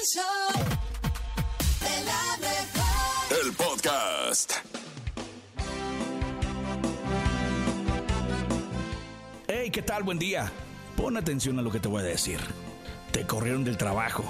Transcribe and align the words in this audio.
El 0.00 0.06
show 0.06 0.64
de 1.80 2.04
la 2.04 2.38
mejor. 2.38 3.44
El 3.44 3.52
podcast. 3.52 4.52
Hey, 9.46 9.70
¿qué 9.70 9.82
tal? 9.82 10.04
Buen 10.04 10.18
día. 10.18 10.50
Pon 10.96 11.18
atención 11.18 11.58
a 11.58 11.62
lo 11.62 11.70
que 11.70 11.80
te 11.80 11.88
voy 11.88 12.00
a 12.00 12.04
decir. 12.04 12.40
Te 13.12 13.26
corrieron 13.26 13.62
del 13.62 13.76
trabajo. 13.76 14.24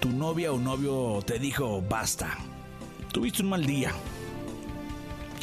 Tu 0.00 0.08
novia 0.08 0.52
o 0.52 0.58
novio 0.58 1.22
te 1.24 1.38
dijo 1.38 1.80
basta. 1.82 2.36
Tuviste 3.12 3.42
un 3.42 3.50
mal 3.50 3.64
día. 3.64 3.92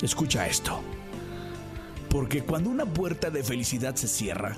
Escucha 0.01 0.47
esto. 0.47 0.81
Porque 2.09 2.43
cuando 2.43 2.69
una 2.69 2.85
puerta 2.85 3.29
de 3.29 3.41
felicidad 3.41 3.95
se 3.95 4.09
cierra, 4.09 4.57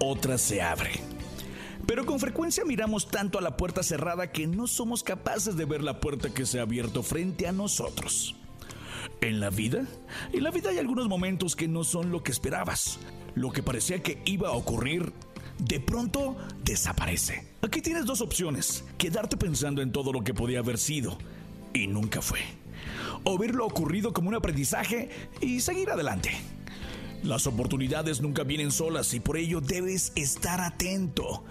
otra 0.00 0.36
se 0.36 0.62
abre. 0.62 1.13
Pero 1.86 2.06
con 2.06 2.18
frecuencia 2.18 2.64
miramos 2.64 3.08
tanto 3.08 3.38
a 3.38 3.42
la 3.42 3.56
puerta 3.56 3.82
cerrada 3.82 4.32
que 4.32 4.46
no 4.46 4.66
somos 4.66 5.02
capaces 5.02 5.56
de 5.56 5.64
ver 5.64 5.82
la 5.82 6.00
puerta 6.00 6.32
que 6.32 6.46
se 6.46 6.58
ha 6.58 6.62
abierto 6.62 7.02
frente 7.02 7.46
a 7.46 7.52
nosotros. 7.52 8.36
En 9.20 9.40
la 9.40 9.50
vida, 9.50 9.86
en 10.32 10.42
la 10.42 10.50
vida 10.50 10.70
hay 10.70 10.78
algunos 10.78 11.08
momentos 11.08 11.56
que 11.56 11.68
no 11.68 11.84
son 11.84 12.10
lo 12.10 12.22
que 12.22 12.32
esperabas. 12.32 12.98
Lo 13.34 13.50
que 13.50 13.62
parecía 13.62 14.02
que 14.02 14.22
iba 14.24 14.48
a 14.48 14.52
ocurrir, 14.52 15.12
de 15.58 15.80
pronto 15.80 16.36
desaparece. 16.62 17.46
Aquí 17.62 17.82
tienes 17.82 18.06
dos 18.06 18.20
opciones. 18.20 18.84
Quedarte 18.96 19.36
pensando 19.36 19.82
en 19.82 19.92
todo 19.92 20.12
lo 20.12 20.22
que 20.22 20.34
podía 20.34 20.60
haber 20.60 20.78
sido 20.78 21.18
y 21.72 21.86
nunca 21.86 22.22
fue. 22.22 22.40
O 23.24 23.36
ver 23.38 23.54
lo 23.54 23.66
ocurrido 23.66 24.12
como 24.12 24.28
un 24.28 24.34
aprendizaje 24.34 25.10
y 25.40 25.60
seguir 25.60 25.90
adelante. 25.90 26.30
Las 27.24 27.46
oportunidades 27.46 28.20
nunca 28.20 28.42
vienen 28.42 28.70
solas 28.70 29.14
y 29.14 29.20
por 29.20 29.38
ello 29.38 29.62
debes 29.62 30.12
estar 30.14 30.60
atento. 30.60 31.42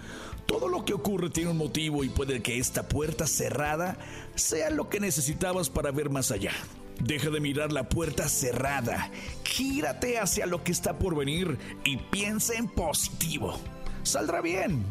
Todo 0.46 0.68
lo 0.68 0.84
que 0.84 0.94
ocurre 0.94 1.30
tiene 1.30 1.50
un 1.50 1.56
motivo 1.56 2.04
y 2.04 2.08
puede 2.10 2.40
que 2.42 2.58
esta 2.58 2.88
puerta 2.88 3.26
cerrada 3.26 3.98
sea 4.36 4.70
lo 4.70 4.88
que 4.88 5.00
necesitabas 5.00 5.70
para 5.70 5.90
ver 5.90 6.10
más 6.10 6.30
allá. 6.30 6.52
Deja 7.00 7.28
de 7.28 7.40
mirar 7.40 7.72
la 7.72 7.88
puerta 7.88 8.28
cerrada, 8.28 9.10
gírate 9.42 10.20
hacia 10.20 10.46
lo 10.46 10.62
que 10.62 10.70
está 10.70 10.96
por 10.96 11.16
venir 11.16 11.58
y 11.82 11.96
piensa 11.96 12.54
en 12.54 12.68
positivo. 12.68 13.58
Saldrá 14.04 14.40
bien, 14.40 14.84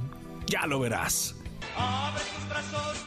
ya 0.48 0.68
lo 0.68 0.82
verás. 0.82 1.34
Abre 1.78 2.24
tus 2.36 2.50
brazos 2.50 2.98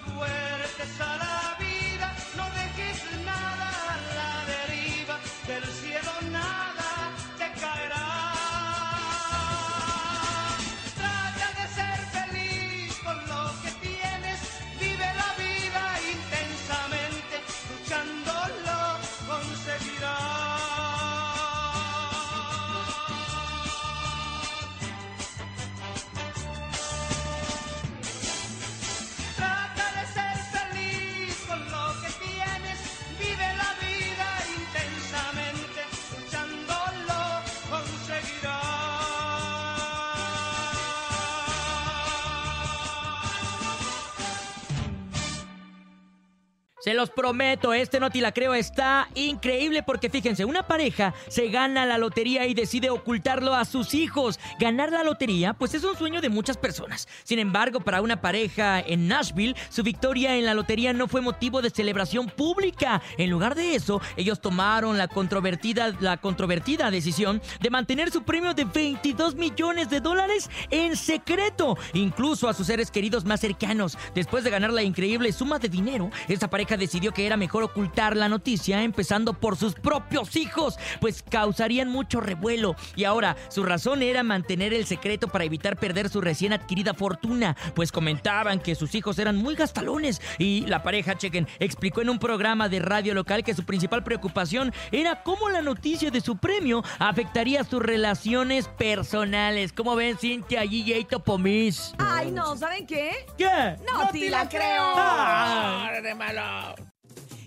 Se 46.87 46.95
los 46.95 47.11
prometo, 47.11 47.75
este 47.75 47.99
Noti 47.99 48.21
la 48.21 48.31
creo 48.31 48.55
está 48.55 49.09
increíble 49.17 49.83
porque 49.83 50.09
fíjense, 50.09 50.45
una 50.45 50.69
pareja 50.69 51.15
se 51.27 51.49
gana 51.49 51.85
la 51.85 51.99
lotería 51.99 52.47
y 52.47 52.55
decide 52.55 52.91
ocultarlo 52.91 53.55
a 53.57 53.65
sus 53.65 53.93
hijos. 53.93 54.39
Ganar 54.59 54.91
la 54.91 55.05
lotería, 55.05 55.53
pues 55.53 55.75
es 55.75 55.85
un 55.85 55.97
sueño 55.97 56.23
de 56.23 56.31
muchas 56.31 56.57
personas. 56.57 57.07
Sin 57.25 57.39
embargo, 57.39 57.81
para 57.81 58.01
una 58.01 58.23
pareja 58.23 58.81
en 58.81 59.07
Nashville, 59.07 59.55
su 59.69 59.83
victoria 59.83 60.35
en 60.35 60.47
la 60.47 60.55
lotería 60.55 60.95
no 60.95 61.09
fue 61.09 61.21
motivo 61.21 61.61
de 61.61 61.69
celebración 61.69 62.29
pública. 62.31 63.03
En 63.19 63.29
lugar 63.29 63.55
de 63.55 63.75
eso, 63.75 64.01
ellos 64.17 64.41
tomaron 64.41 64.97
la 64.97 65.09
controvertida, 65.09 65.95
la 66.01 66.17
controvertida 66.17 66.91
decisión 66.91 67.43
de 67.61 67.69
mantener 67.69 68.11
su 68.11 68.23
premio 68.23 68.55
de 68.55 68.65
22 68.65 69.35
millones 69.35 69.91
de 69.91 70.01
dólares 70.01 70.49
en 70.71 70.97
secreto, 70.97 71.77
incluso 71.93 72.49
a 72.49 72.55
sus 72.55 72.69
seres 72.69 72.91
queridos 72.91 73.27
más 73.27 73.41
cercanos. 73.41 73.99
Después 74.15 74.43
de 74.43 74.51
ganar 74.51 74.73
la 74.73 74.83
increíble 74.83 75.33
suma 75.33 75.59
de 75.59 75.69
dinero, 75.69 76.11
esta 76.29 76.49
pareja 76.49 76.79
decidió 76.79 77.13
que 77.13 77.27
era 77.27 77.37
mejor 77.37 77.63
ocultar 77.63 78.17
la 78.17 78.31
noticia, 78.31 78.83
empezando 78.83 79.35
por 79.35 79.57
sus 79.57 79.75
propios 79.75 80.35
hijos, 80.35 80.79
pues 80.99 81.23
causarían 81.23 81.91
mucho 81.91 82.23
revuelo. 82.23 82.75
Y 82.97 83.05
ahora, 83.05 83.37
su 83.51 83.63
razón 83.63 84.01
era 84.01 84.23
mantener 84.23 84.46
el 84.49 84.87
secreto 84.87 85.29
para 85.29 85.45
evitar 85.45 85.77
perder 85.77 86.09
su 86.09 86.21
recién 86.21 86.53
adquirida 86.53 86.95
fortuna, 86.95 87.57
pues 87.75 87.93
comentaban 87.93 88.61
que 88.61 88.75
sus 88.75 88.95
hijos 88.95 89.19
eran 89.19 89.37
muy 89.37 89.55
gastalones. 89.55 90.21
Y 90.39 90.67
la 90.67 90.83
pareja, 90.83 91.17
chequen, 91.17 91.47
explicó 91.59 92.03
en 92.03 92.11
un 92.11 92.19
programa 92.19 92.69
de 92.69 92.79
radio 92.81 93.15
local 93.15 93.45
que 93.45 93.55
su 93.55 93.65
principal 93.65 94.03
preocupación 94.05 94.73
era 94.93 95.23
cómo 95.23 95.49
la 95.49 95.63
noticia 95.63 96.11
de 96.11 96.21
su 96.21 96.37
premio 96.37 96.83
afectaría 96.99 97.65
sus 97.65 97.83
relaciones 97.83 98.69
personales. 98.69 99.73
¿Cómo 99.73 99.95
ven, 99.97 100.17
Cintia, 100.19 100.63
Gigi 100.63 100.95
y 100.95 101.05
Topomis? 101.05 101.95
Ay, 101.99 102.31
no, 102.31 102.57
¿saben 102.57 102.87
qué? 102.87 103.27
¿Qué? 103.37 103.77
No, 103.91 104.09
te 104.11 104.31
la 104.31 104.49
creo. 104.49 104.93
Ah, 104.97 105.91
de 106.03 106.15
malo. 106.15 106.75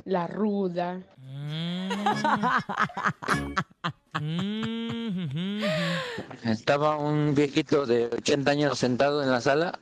La 0.06 0.26
ruda. 0.28 1.02
Estaba 6.44 6.96
un 6.96 7.34
viejito 7.34 7.84
de 7.86 8.06
80 8.06 8.50
años 8.52 8.78
sentado 8.78 9.24
en 9.24 9.32
la 9.32 9.40
sala 9.40 9.80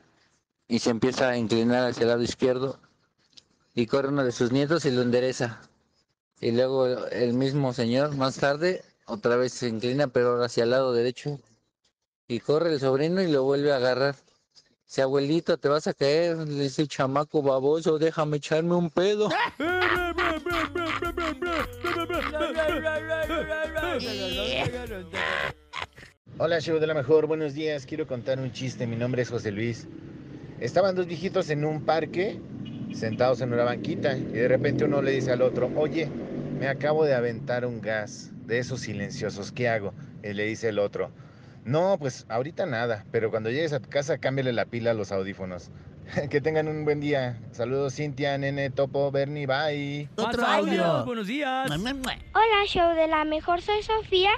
y 0.67 0.79
se 0.79 0.89
empieza 0.89 1.29
a 1.29 1.37
inclinar 1.37 1.87
hacia 1.87 2.01
el 2.01 2.07
lado 2.07 2.23
izquierdo 2.23 2.79
y 3.75 3.85
corre 3.85 4.07
uno 4.07 4.23
de 4.23 4.31
sus 4.31 4.51
nietos 4.51 4.85
y 4.85 4.91
lo 4.91 5.03
endereza. 5.03 5.61
Y 6.41 6.53
luego 6.53 6.87
el 6.87 7.33
mismo 7.33 7.71
señor 7.71 8.15
más 8.15 8.37
tarde 8.37 8.83
otra 9.05 9.35
vez 9.35 9.53
se 9.53 9.67
inclina 9.67 10.07
pero 10.07 10.29
ahora 10.29 10.47
hacia 10.47 10.63
el 10.63 10.71
lado 10.71 10.91
derecho 10.91 11.39
y 12.27 12.39
corre 12.39 12.73
el 12.73 12.79
sobrino 12.79 13.21
y 13.21 13.31
lo 13.31 13.43
vuelve 13.43 13.71
a 13.71 13.75
agarrar. 13.75 14.15
Si 14.87 15.01
abuelito 15.01 15.57
te 15.57 15.67
vas 15.67 15.87
a 15.87 15.93
caer, 15.93 16.37
le 16.37 16.63
dice 16.63 16.83
"El 16.83 16.87
chamaco 16.87 17.41
baboso, 17.41 17.97
déjame 17.97 18.37
echarme 18.37 18.75
un 18.75 18.89
pedo. 18.89 19.29
Hola, 26.37 26.59
show 26.59 26.79
de 26.79 26.85
la 26.87 26.93
mejor, 26.93 27.25
buenos 27.27 27.53
días. 27.53 27.85
Quiero 27.85 28.05
contar 28.05 28.39
un 28.39 28.51
chiste. 28.51 28.85
Mi 28.85 28.95
nombre 28.95 29.21
es 29.23 29.29
José 29.29 29.51
Luis. 29.51 29.87
Estaban 30.59 30.95
dos 30.95 31.07
viejitos 31.07 31.49
en 31.49 31.65
un 31.65 31.83
parque, 31.83 32.39
sentados 32.93 33.41
en 33.41 33.53
una 33.53 33.63
banquita, 33.63 34.15
y 34.17 34.23
de 34.23 34.47
repente 34.47 34.85
uno 34.85 35.01
le 35.01 35.11
dice 35.11 35.31
al 35.31 35.41
otro, 35.41 35.71
oye, 35.75 36.09
me 36.59 36.67
acabo 36.67 37.05
de 37.05 37.13
aventar 37.13 37.65
un 37.65 37.81
gas 37.81 38.31
de 38.45 38.59
esos 38.59 38.81
silenciosos, 38.81 39.51
¿qué 39.51 39.67
hago? 39.67 39.93
Y 40.23 40.33
le 40.33 40.45
dice 40.45 40.69
el 40.69 40.79
otro, 40.79 41.09
no, 41.65 41.97
pues 41.99 42.25
ahorita 42.29 42.65
nada, 42.65 43.05
pero 43.11 43.29
cuando 43.29 43.49
llegues 43.49 43.73
a 43.73 43.79
tu 43.79 43.89
casa 43.89 44.17
cámbiale 44.19 44.53
la 44.53 44.65
pila 44.65 44.91
a 44.91 44.93
los 44.93 45.11
audífonos. 45.11 45.71
que 46.29 46.41
tengan 46.41 46.67
un 46.67 46.85
buen 46.85 46.99
día. 46.99 47.39
Saludos 47.51 47.95
Cintia, 47.95 48.37
Nene, 48.37 48.69
Topo, 48.69 49.11
Bernie, 49.11 49.47
bye. 49.47 50.07
Otro 50.15 50.45
audio. 50.45 51.05
Buenos 51.05 51.27
días. 51.27 51.69
Hola, 51.69 52.65
show 52.67 52.95
de 52.95 53.07
la 53.07 53.25
mejor, 53.25 53.61
soy 53.61 53.81
Sofía 53.81 54.31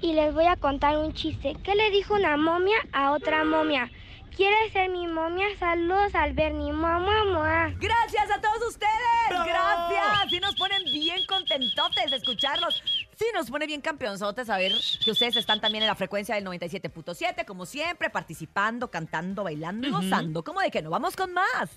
y 0.00 0.12
les 0.12 0.32
voy 0.32 0.46
a 0.46 0.56
contar 0.56 0.96
un 0.98 1.12
chiste. 1.12 1.56
¿Qué 1.62 1.74
le 1.74 1.90
dijo 1.90 2.14
una 2.14 2.36
momia 2.36 2.76
a 2.92 3.12
otra 3.12 3.44
momia? 3.44 3.90
¿Quieres 4.36 4.72
ser 4.72 4.88
mi 4.88 5.06
momia? 5.06 5.46
Saludos 5.58 6.14
al 6.14 6.32
Bernie. 6.32 6.72
Mamá, 6.72 7.24
mamá. 7.24 7.74
Gracias 7.78 8.30
a 8.30 8.40
todos 8.40 8.68
ustedes. 8.68 8.90
¡Bravo! 9.28 9.44
Gracias. 9.90 10.32
Y 10.32 10.40
nos 10.40 10.54
ponen 10.54 10.82
bien 10.84 11.18
contentotes 11.26 12.10
de 12.10 12.16
escucharlos. 12.16 12.82
Sí, 13.20 13.26
nos 13.34 13.50
pone 13.50 13.66
bien 13.66 13.82
campeonzotes 13.82 14.46
saber 14.46 14.72
que 15.04 15.10
ustedes 15.10 15.36
están 15.36 15.60
también 15.60 15.82
en 15.82 15.88
la 15.88 15.94
frecuencia 15.94 16.36
del 16.36 16.46
97.7, 16.46 17.44
como 17.44 17.66
siempre, 17.66 18.08
participando, 18.08 18.90
cantando, 18.90 19.44
bailando 19.44 19.86
y 19.86 19.90
gozando. 19.90 20.42
¿Cómo 20.42 20.62
de 20.62 20.70
que 20.70 20.80
no? 20.80 20.88
Vamos 20.88 21.16
con 21.16 21.34
más. 21.34 21.68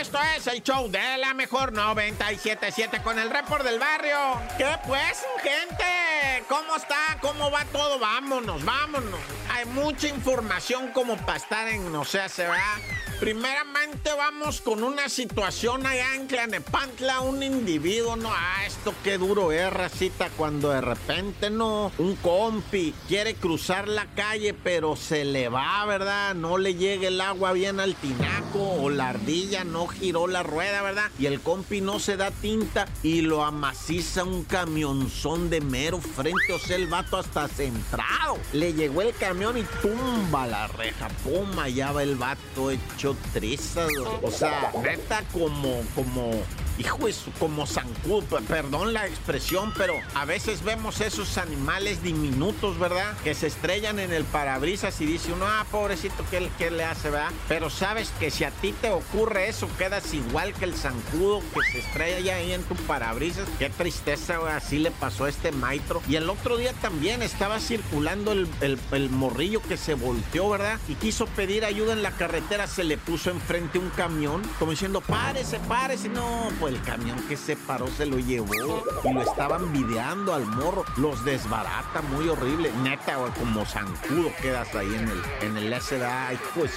Esto 0.00 0.18
es 0.36 0.46
el 0.46 0.62
show 0.62 0.88
de 0.88 1.18
la 1.18 1.34
mejor 1.34 1.72
977 1.72 3.02
con 3.02 3.18
el 3.18 3.30
report 3.30 3.64
del 3.64 3.80
barrio. 3.80 4.16
¿Qué 4.56 4.70
pues, 4.86 5.24
gente? 5.42 6.44
¿Cómo 6.48 6.76
está? 6.76 7.18
¿Cómo 7.20 7.50
va 7.50 7.64
todo? 7.72 7.98
Vámonos, 7.98 8.64
vámonos. 8.64 9.18
Hay 9.50 9.64
mucha 9.64 10.06
información 10.06 10.92
como 10.92 11.16
para 11.16 11.38
estar 11.38 11.66
en, 11.66 11.90
no 11.90 12.04
sé, 12.04 12.28
se 12.28 12.46
va. 12.46 12.76
Primeramente 13.18 14.10
vamos 14.16 14.60
con 14.60 14.84
una 14.84 15.08
situación 15.08 15.84
allá 15.84 16.14
en 16.14 16.28
Clanepantla, 16.28 17.18
un 17.20 17.42
individuo, 17.42 18.14
no, 18.14 18.30
ah, 18.32 18.64
esto 18.64 18.94
qué 19.02 19.18
duro 19.18 19.50
es, 19.50 19.72
racita, 19.72 20.30
cuando 20.36 20.70
de 20.70 20.80
repente 20.80 21.50
no, 21.50 21.90
un 21.98 22.14
compi 22.14 22.94
quiere 23.08 23.34
cruzar 23.34 23.88
la 23.88 24.06
calle, 24.14 24.54
pero 24.54 24.94
se 24.94 25.24
le 25.24 25.48
va, 25.48 25.84
¿verdad? 25.84 26.36
No 26.36 26.58
le 26.58 26.76
llega 26.76 27.08
el 27.08 27.20
agua 27.20 27.50
bien 27.52 27.80
al 27.80 27.96
tinaco 27.96 28.60
o 28.80 28.88
la 28.88 29.08
ardilla 29.08 29.64
no 29.64 29.87
giró 29.88 30.26
la 30.26 30.42
rueda, 30.42 30.82
¿verdad? 30.82 31.10
Y 31.18 31.26
el 31.26 31.40
compi 31.40 31.80
no 31.80 31.98
se 31.98 32.16
da 32.16 32.30
tinta 32.30 32.86
y 33.02 33.22
lo 33.22 33.44
amaciza 33.44 34.24
un 34.24 34.44
camionzón 34.44 35.50
de 35.50 35.60
mero 35.60 36.00
frente, 36.00 36.52
o 36.54 36.58
sea, 36.58 36.76
el 36.76 36.86
vato 36.86 37.16
hasta 37.16 37.48
centrado. 37.48 38.38
Le 38.52 38.72
llegó 38.72 39.02
el 39.02 39.14
camión 39.14 39.56
y 39.56 39.64
tumba 39.82 40.46
la 40.46 40.68
reja, 40.68 41.08
pum, 41.24 41.58
allá 41.58 41.92
va 41.92 42.02
el 42.02 42.16
vato 42.16 42.70
hecho 42.70 43.16
trizas, 43.32 43.90
o 44.22 44.30
sea, 44.30 44.72
neta 44.82 45.22
como, 45.32 45.82
como 45.94 46.30
hijo 46.78 47.08
es 47.08 47.24
como 47.38 47.66
zancudo, 47.66 48.22
pe- 48.22 48.42
perdón 48.42 48.92
la 48.92 49.06
expresión, 49.06 49.72
pero 49.76 49.94
a 50.14 50.24
veces 50.24 50.62
vemos 50.62 51.00
esos 51.00 51.36
animales 51.38 52.02
diminutos, 52.02 52.78
¿verdad? 52.78 53.16
Que 53.24 53.34
se 53.34 53.46
estrellan 53.48 53.98
en 53.98 54.12
el 54.12 54.24
parabrisas 54.24 55.00
y 55.00 55.06
dice 55.06 55.32
uno, 55.32 55.46
ah, 55.46 55.64
pobrecito, 55.70 56.24
¿qué, 56.30 56.70
le- 56.70 56.84
hace, 56.84 57.10
verdad? 57.10 57.30
Pero 57.48 57.70
sabes 57.70 58.12
que 58.20 58.30
si 58.30 58.44
a 58.44 58.50
ti 58.50 58.72
te 58.72 58.90
ocurre 58.90 59.48
eso, 59.48 59.68
quedas 59.78 60.12
igual 60.14 60.52
que 60.54 60.64
el 60.64 60.74
zancudo 60.74 61.40
que 61.52 61.60
se 61.72 61.78
estrella 61.80 62.36
ahí 62.36 62.52
en 62.52 62.62
tu 62.62 62.74
parabrisas. 62.74 63.48
Qué 63.58 63.70
tristeza, 63.70 64.38
así 64.56 64.78
le 64.78 64.90
pasó 64.90 65.24
a 65.24 65.28
este 65.28 65.52
maestro. 65.52 66.00
Y 66.08 66.16
el 66.16 66.30
otro 66.30 66.56
día 66.56 66.72
también 66.74 67.22
estaba 67.22 67.58
circulando 67.60 68.32
el 68.32 69.10
morrillo 69.10 69.60
que 69.62 69.76
se 69.76 69.94
volteó, 69.94 70.48
¿verdad? 70.50 70.78
Y 70.88 70.94
quiso 70.94 71.26
pedir 71.26 71.64
ayuda 71.64 71.92
en 71.92 72.02
la 72.02 72.12
carretera, 72.12 72.66
se 72.66 72.84
le 72.84 72.96
puso 72.98 73.30
enfrente 73.30 73.78
un 73.78 73.90
camión, 73.90 74.42
como 74.58 74.70
diciendo, 74.70 75.00
párese, 75.00 75.58
párese. 75.60 76.08
No, 76.08 76.50
pues 76.60 76.67
el 76.68 76.80
camión 76.82 77.18
que 77.28 77.36
se 77.36 77.56
paró 77.56 77.86
se 77.88 78.06
lo 78.06 78.18
llevó 78.18 78.84
y 79.04 79.12
lo 79.12 79.22
estaban 79.22 79.72
videando 79.72 80.34
al 80.34 80.46
morro. 80.46 80.84
Los 80.96 81.24
desbarata, 81.24 82.02
muy 82.02 82.28
horrible. 82.28 82.70
Neta, 82.82 83.16
güey, 83.16 83.32
como 83.32 83.64
zancudo 83.64 84.30
quedas 84.40 84.74
ahí 84.74 84.94
en 84.94 85.08
el, 85.08 85.22
en 85.42 85.56
el 85.56 85.80
SDA. 85.80 86.30
Pues. 86.54 86.72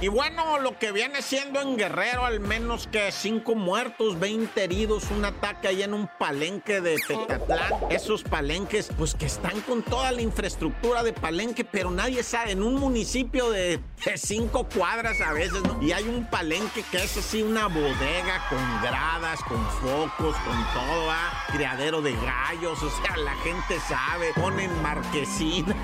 Y 0.00 0.08
bueno, 0.08 0.58
lo 0.58 0.78
que 0.78 0.92
viene 0.92 1.22
siendo 1.22 1.60
en 1.60 1.76
Guerrero, 1.76 2.24
al 2.24 2.40
menos 2.40 2.86
que 2.86 3.12
cinco 3.12 3.54
muertos, 3.54 4.18
20 4.18 4.62
heridos, 4.62 5.10
un 5.10 5.24
ataque 5.24 5.68
ahí 5.68 5.82
en 5.82 5.94
un 5.94 6.08
palenque 6.18 6.80
de 6.80 6.96
Tecatitlán. 7.06 7.74
Esos 7.90 8.22
palenques, 8.22 8.90
pues 8.96 9.14
que 9.14 9.26
están 9.26 9.60
con 9.62 9.82
toda 9.82 10.12
la 10.12 10.22
infraestructura 10.22 11.02
de 11.02 11.12
palenque, 11.12 11.64
pero 11.64 11.90
nadie 11.90 12.22
sabe, 12.22 12.52
en 12.52 12.62
un 12.62 12.76
municipio 12.76 13.50
de, 13.50 13.80
de 14.04 14.18
cinco 14.18 14.66
cuadras 14.68 15.20
a 15.20 15.32
veces, 15.32 15.62
¿no? 15.62 15.82
Y 15.82 15.92
hay 15.92 16.04
un 16.04 16.28
palenque 16.28 16.82
que 16.90 17.02
es 17.02 17.16
así 17.16 17.42
una 17.42 17.66
bodega 17.66 18.19
con 18.48 18.82
gradas, 18.82 19.42
con 19.44 19.64
focos, 19.80 20.36
con 20.36 20.64
todo, 20.74 21.10
¿ah? 21.10 21.44
Criadero 21.52 22.02
de 22.02 22.12
gallos, 22.12 22.82
o 22.82 22.90
sea, 22.90 23.16
la 23.16 23.34
gente 23.36 23.80
sabe, 23.80 24.32
ponen 24.34 24.82
marquesina. 24.82 25.74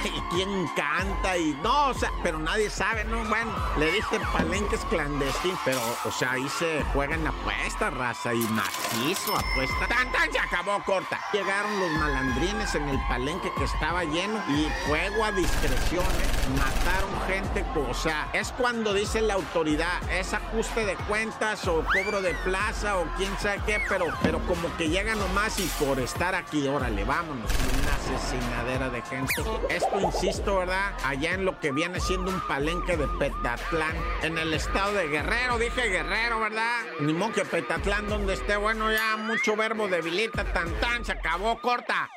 y 0.04 0.20
quién 0.34 0.68
canta 0.68 1.36
y 1.36 1.58
no, 1.62 1.88
o 1.88 1.94
sea, 1.94 2.10
pero 2.22 2.38
nadie 2.38 2.70
sabe, 2.70 3.04
¿no? 3.04 3.24
Bueno, 3.24 3.52
le 3.78 3.92
diste 3.92 4.20
palenques 4.32 4.80
clandestinos, 4.88 5.58
pero, 5.64 5.80
o 6.04 6.10
sea, 6.10 6.32
ahí 6.32 6.48
se 6.48 6.82
juegan 6.92 7.26
apuestas, 7.26 7.92
raza, 7.92 8.34
y 8.34 8.42
macizo, 8.42 9.36
apuesta. 9.36 9.88
¡Tan, 9.88 10.10
tan! 10.12 10.30
Acabó 10.40 10.82
corta. 10.84 11.20
Llegaron 11.32 11.78
los 11.78 11.90
malandrines 11.92 12.74
en 12.74 12.88
el 12.88 13.00
palenque 13.08 13.52
que 13.56 13.64
estaba 13.64 14.04
lleno 14.04 14.42
y 14.48 14.68
fuego 14.86 15.24
a 15.24 15.32
discreción, 15.32 16.04
¿eh? 16.04 16.58
Mataron 16.58 17.10
gente, 17.26 17.64
o 17.88 17.94
sea, 17.94 18.28
es 18.32 18.52
cuando 18.52 18.92
dice 18.94 19.20
la 19.20 19.34
autoridad, 19.34 20.02
es 20.10 20.32
ajuste 20.32 20.84
de 20.86 20.96
cuentas 20.96 21.66
o 21.68 21.79
cobro 21.84 22.20
de 22.22 22.34
plaza 22.44 22.98
o 22.98 23.06
quién 23.16 23.30
sabe 23.38 23.60
qué, 23.66 23.80
pero, 23.88 24.06
pero 24.22 24.38
como 24.46 24.74
que 24.76 24.88
llega 24.88 25.14
nomás 25.14 25.58
y 25.58 25.66
por 25.84 25.98
estar 26.00 26.34
aquí, 26.34 26.66
órale, 26.68 27.04
vámonos, 27.04 27.50
una 27.82 27.94
asesinadera 27.94 28.90
de 28.90 29.02
gente. 29.02 29.32
Esto, 29.68 30.00
insisto, 30.00 30.58
¿verdad? 30.58 30.92
Allá 31.04 31.34
en 31.34 31.44
lo 31.44 31.58
que 31.60 31.72
viene 31.72 32.00
siendo 32.00 32.30
un 32.30 32.40
palenque 32.46 32.96
de 32.96 33.06
Petatlán, 33.06 33.96
en 34.22 34.38
el 34.38 34.52
estado 34.54 34.92
de 34.94 35.08
Guerrero, 35.08 35.58
dije 35.58 35.88
Guerrero, 35.88 36.40
¿verdad? 36.40 36.80
Ni 37.00 37.12
modo 37.12 37.32
que 37.32 37.44
Petatlán 37.44 38.08
donde 38.08 38.34
esté, 38.34 38.56
bueno, 38.56 38.90
ya 38.92 39.16
mucho 39.16 39.56
verbo 39.56 39.88
debilita, 39.88 40.44
tan 40.52 40.72
tan, 40.80 41.04
se 41.04 41.12
acabó, 41.12 41.60
corta. 41.60 42.10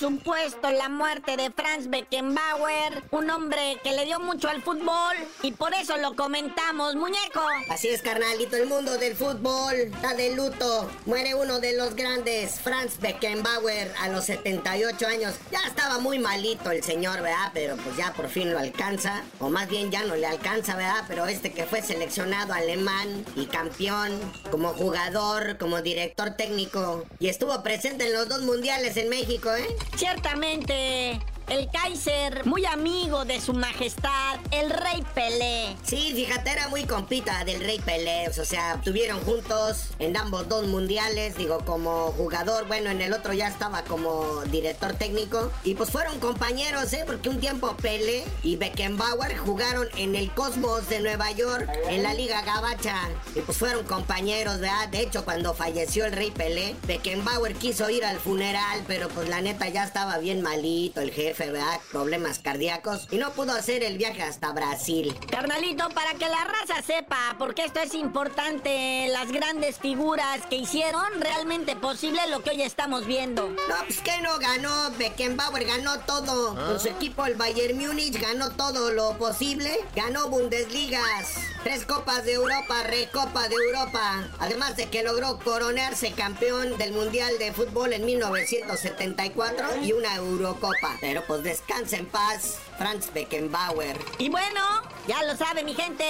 Supuesto 0.00 0.70
la 0.70 0.88
muerte 0.88 1.36
de 1.36 1.50
Franz 1.50 1.90
Beckenbauer, 1.90 3.02
un 3.10 3.28
hombre 3.28 3.78
que 3.84 3.92
le 3.92 4.06
dio 4.06 4.18
mucho 4.18 4.48
al 4.48 4.62
fútbol 4.62 5.14
y 5.42 5.52
por 5.52 5.74
eso 5.74 5.98
lo 5.98 6.16
comentamos, 6.16 6.94
muñeco. 6.94 7.42
Así 7.68 7.88
es, 7.88 8.00
carnalito, 8.00 8.56
el 8.56 8.66
mundo 8.66 8.96
del 8.96 9.14
fútbol 9.14 9.74
está 9.74 10.14
de 10.14 10.34
luto. 10.34 10.90
Muere 11.04 11.34
uno 11.34 11.60
de 11.60 11.76
los 11.76 11.94
grandes, 11.96 12.60
Franz 12.60 12.98
Beckenbauer, 12.98 13.92
a 14.00 14.08
los 14.08 14.24
78 14.24 15.06
años. 15.06 15.34
Ya 15.52 15.60
estaba 15.66 15.98
muy 15.98 16.18
malito 16.18 16.70
el 16.70 16.82
señor, 16.82 17.20
¿verdad? 17.20 17.50
Pero 17.52 17.76
pues 17.76 17.94
ya 17.98 18.14
por 18.14 18.30
fin 18.30 18.52
lo 18.52 18.58
alcanza. 18.58 19.22
O 19.38 19.50
más 19.50 19.68
bien 19.68 19.90
ya 19.90 20.02
no 20.04 20.16
le 20.16 20.26
alcanza, 20.26 20.76
¿verdad? 20.76 21.04
Pero 21.08 21.26
este 21.26 21.52
que 21.52 21.66
fue 21.66 21.82
seleccionado 21.82 22.54
alemán 22.54 23.26
y 23.36 23.44
campeón, 23.44 24.18
como 24.50 24.72
jugador, 24.72 25.58
como 25.58 25.82
director 25.82 26.30
técnico. 26.38 27.04
Y 27.18 27.28
estuvo 27.28 27.62
presente 27.62 28.06
en 28.06 28.14
los 28.14 28.30
dos 28.30 28.40
mundiales 28.40 28.96
en 28.96 29.10
México, 29.10 29.54
¿eh? 29.54 29.68
Ciertamente, 29.96 31.20
el 31.50 31.68
Kaiser, 31.68 32.46
muy 32.46 32.64
amigo 32.64 33.24
de 33.24 33.40
su 33.40 33.52
majestad, 33.52 34.38
el 34.52 34.70
rey 34.70 35.04
Pelé. 35.14 35.76
Sí, 35.82 36.12
fíjate, 36.14 36.50
era 36.50 36.68
muy 36.68 36.84
compita 36.84 37.44
del 37.44 37.60
Rey 37.60 37.80
Pelé. 37.80 38.28
O 38.28 38.44
sea, 38.44 38.74
estuvieron 38.74 39.20
juntos 39.20 39.88
en 39.98 40.16
ambos 40.16 40.48
dos 40.48 40.66
mundiales. 40.66 41.36
Digo, 41.36 41.58
como 41.64 42.12
jugador, 42.12 42.68
bueno, 42.68 42.90
en 42.90 43.00
el 43.00 43.12
otro 43.12 43.32
ya 43.32 43.48
estaba 43.48 43.82
como 43.82 44.42
director 44.42 44.94
técnico. 44.94 45.50
Y 45.64 45.74
pues 45.74 45.90
fueron 45.90 46.20
compañeros, 46.20 46.92
¿eh? 46.92 47.02
Porque 47.04 47.28
un 47.28 47.40
tiempo 47.40 47.76
Pelé 47.76 48.24
y 48.42 48.56
Beckenbauer 48.56 49.36
jugaron 49.36 49.88
en 49.96 50.14
el 50.14 50.30
Cosmos 50.32 50.88
de 50.88 51.00
Nueva 51.00 51.32
York, 51.32 51.68
en 51.88 52.04
la 52.04 52.14
Liga 52.14 52.42
Gabacha. 52.42 52.96
Y 53.34 53.40
pues 53.40 53.58
fueron 53.58 53.84
compañeros, 53.84 54.60
¿verdad? 54.60 54.88
De 54.88 55.00
hecho, 55.00 55.24
cuando 55.24 55.52
falleció 55.54 56.04
el 56.04 56.12
Rey 56.12 56.30
Pelé, 56.30 56.76
Beckenbauer 56.86 57.54
quiso 57.54 57.90
ir 57.90 58.04
al 58.04 58.18
funeral, 58.18 58.84
pero 58.86 59.08
pues 59.08 59.28
la 59.28 59.40
neta 59.40 59.68
ya 59.68 59.84
estaba 59.84 60.18
bien 60.18 60.42
malito 60.42 61.00
el 61.00 61.10
jefe, 61.10 61.39
¿verdad? 61.46 61.80
Problemas 61.90 62.38
cardíacos. 62.38 63.08
Y 63.10 63.18
no 63.18 63.30
pudo 63.32 63.52
hacer 63.52 63.82
el 63.82 63.98
viaje 63.98 64.22
hasta 64.22 64.52
Brasil. 64.52 65.16
Carnalito, 65.30 65.88
para 65.90 66.12
que 66.14 66.28
la 66.28 66.44
raza 66.44 66.82
sepa, 66.82 67.36
porque 67.38 67.64
esto 67.64 67.80
es 67.80 67.94
importante, 67.94 69.08
las 69.08 69.32
grandes 69.32 69.78
figuras 69.78 70.46
que 70.48 70.56
hicieron 70.56 71.20
realmente 71.20 71.76
posible 71.76 72.20
lo 72.30 72.42
que 72.42 72.50
hoy 72.50 72.62
estamos 72.62 73.06
viendo. 73.06 73.48
No, 73.48 73.76
pues 73.86 74.00
que 74.00 74.20
no 74.20 74.38
ganó, 74.38 74.90
Beckenbauer 74.98 75.64
ganó 75.64 75.98
todo. 76.00 76.54
Con 76.54 76.80
su 76.80 76.88
equipo 76.88 77.24
el 77.26 77.34
Bayern 77.34 77.78
Múnich 77.78 78.20
ganó 78.20 78.50
todo 78.50 78.90
lo 78.90 79.16
posible. 79.18 79.70
Ganó 79.94 80.28
Bundesligas, 80.28 81.34
tres 81.62 81.84
copas 81.86 82.24
de 82.24 82.34
Europa, 82.34 82.82
recopa 82.84 83.48
de 83.48 83.54
Europa. 83.54 84.28
Además 84.38 84.76
de 84.76 84.88
que 84.88 85.02
logró 85.02 85.38
coronarse 85.38 86.12
campeón 86.12 86.76
del 86.78 86.92
Mundial 86.92 87.38
de 87.38 87.52
Fútbol 87.52 87.92
en 87.92 88.04
1974 88.04 89.82
y 89.82 89.92
una 89.92 90.16
Eurocopa. 90.16 90.96
Pero 91.00 91.19
pues 91.26 91.42
descansa 91.42 91.96
en 91.96 92.06
paz, 92.06 92.58
Franz 92.78 93.12
Beckenbauer. 93.12 93.98
Y 94.18 94.28
bueno, 94.28 94.60
ya 95.06 95.22
lo 95.24 95.36
sabe 95.36 95.64
mi 95.64 95.74
gente, 95.74 96.04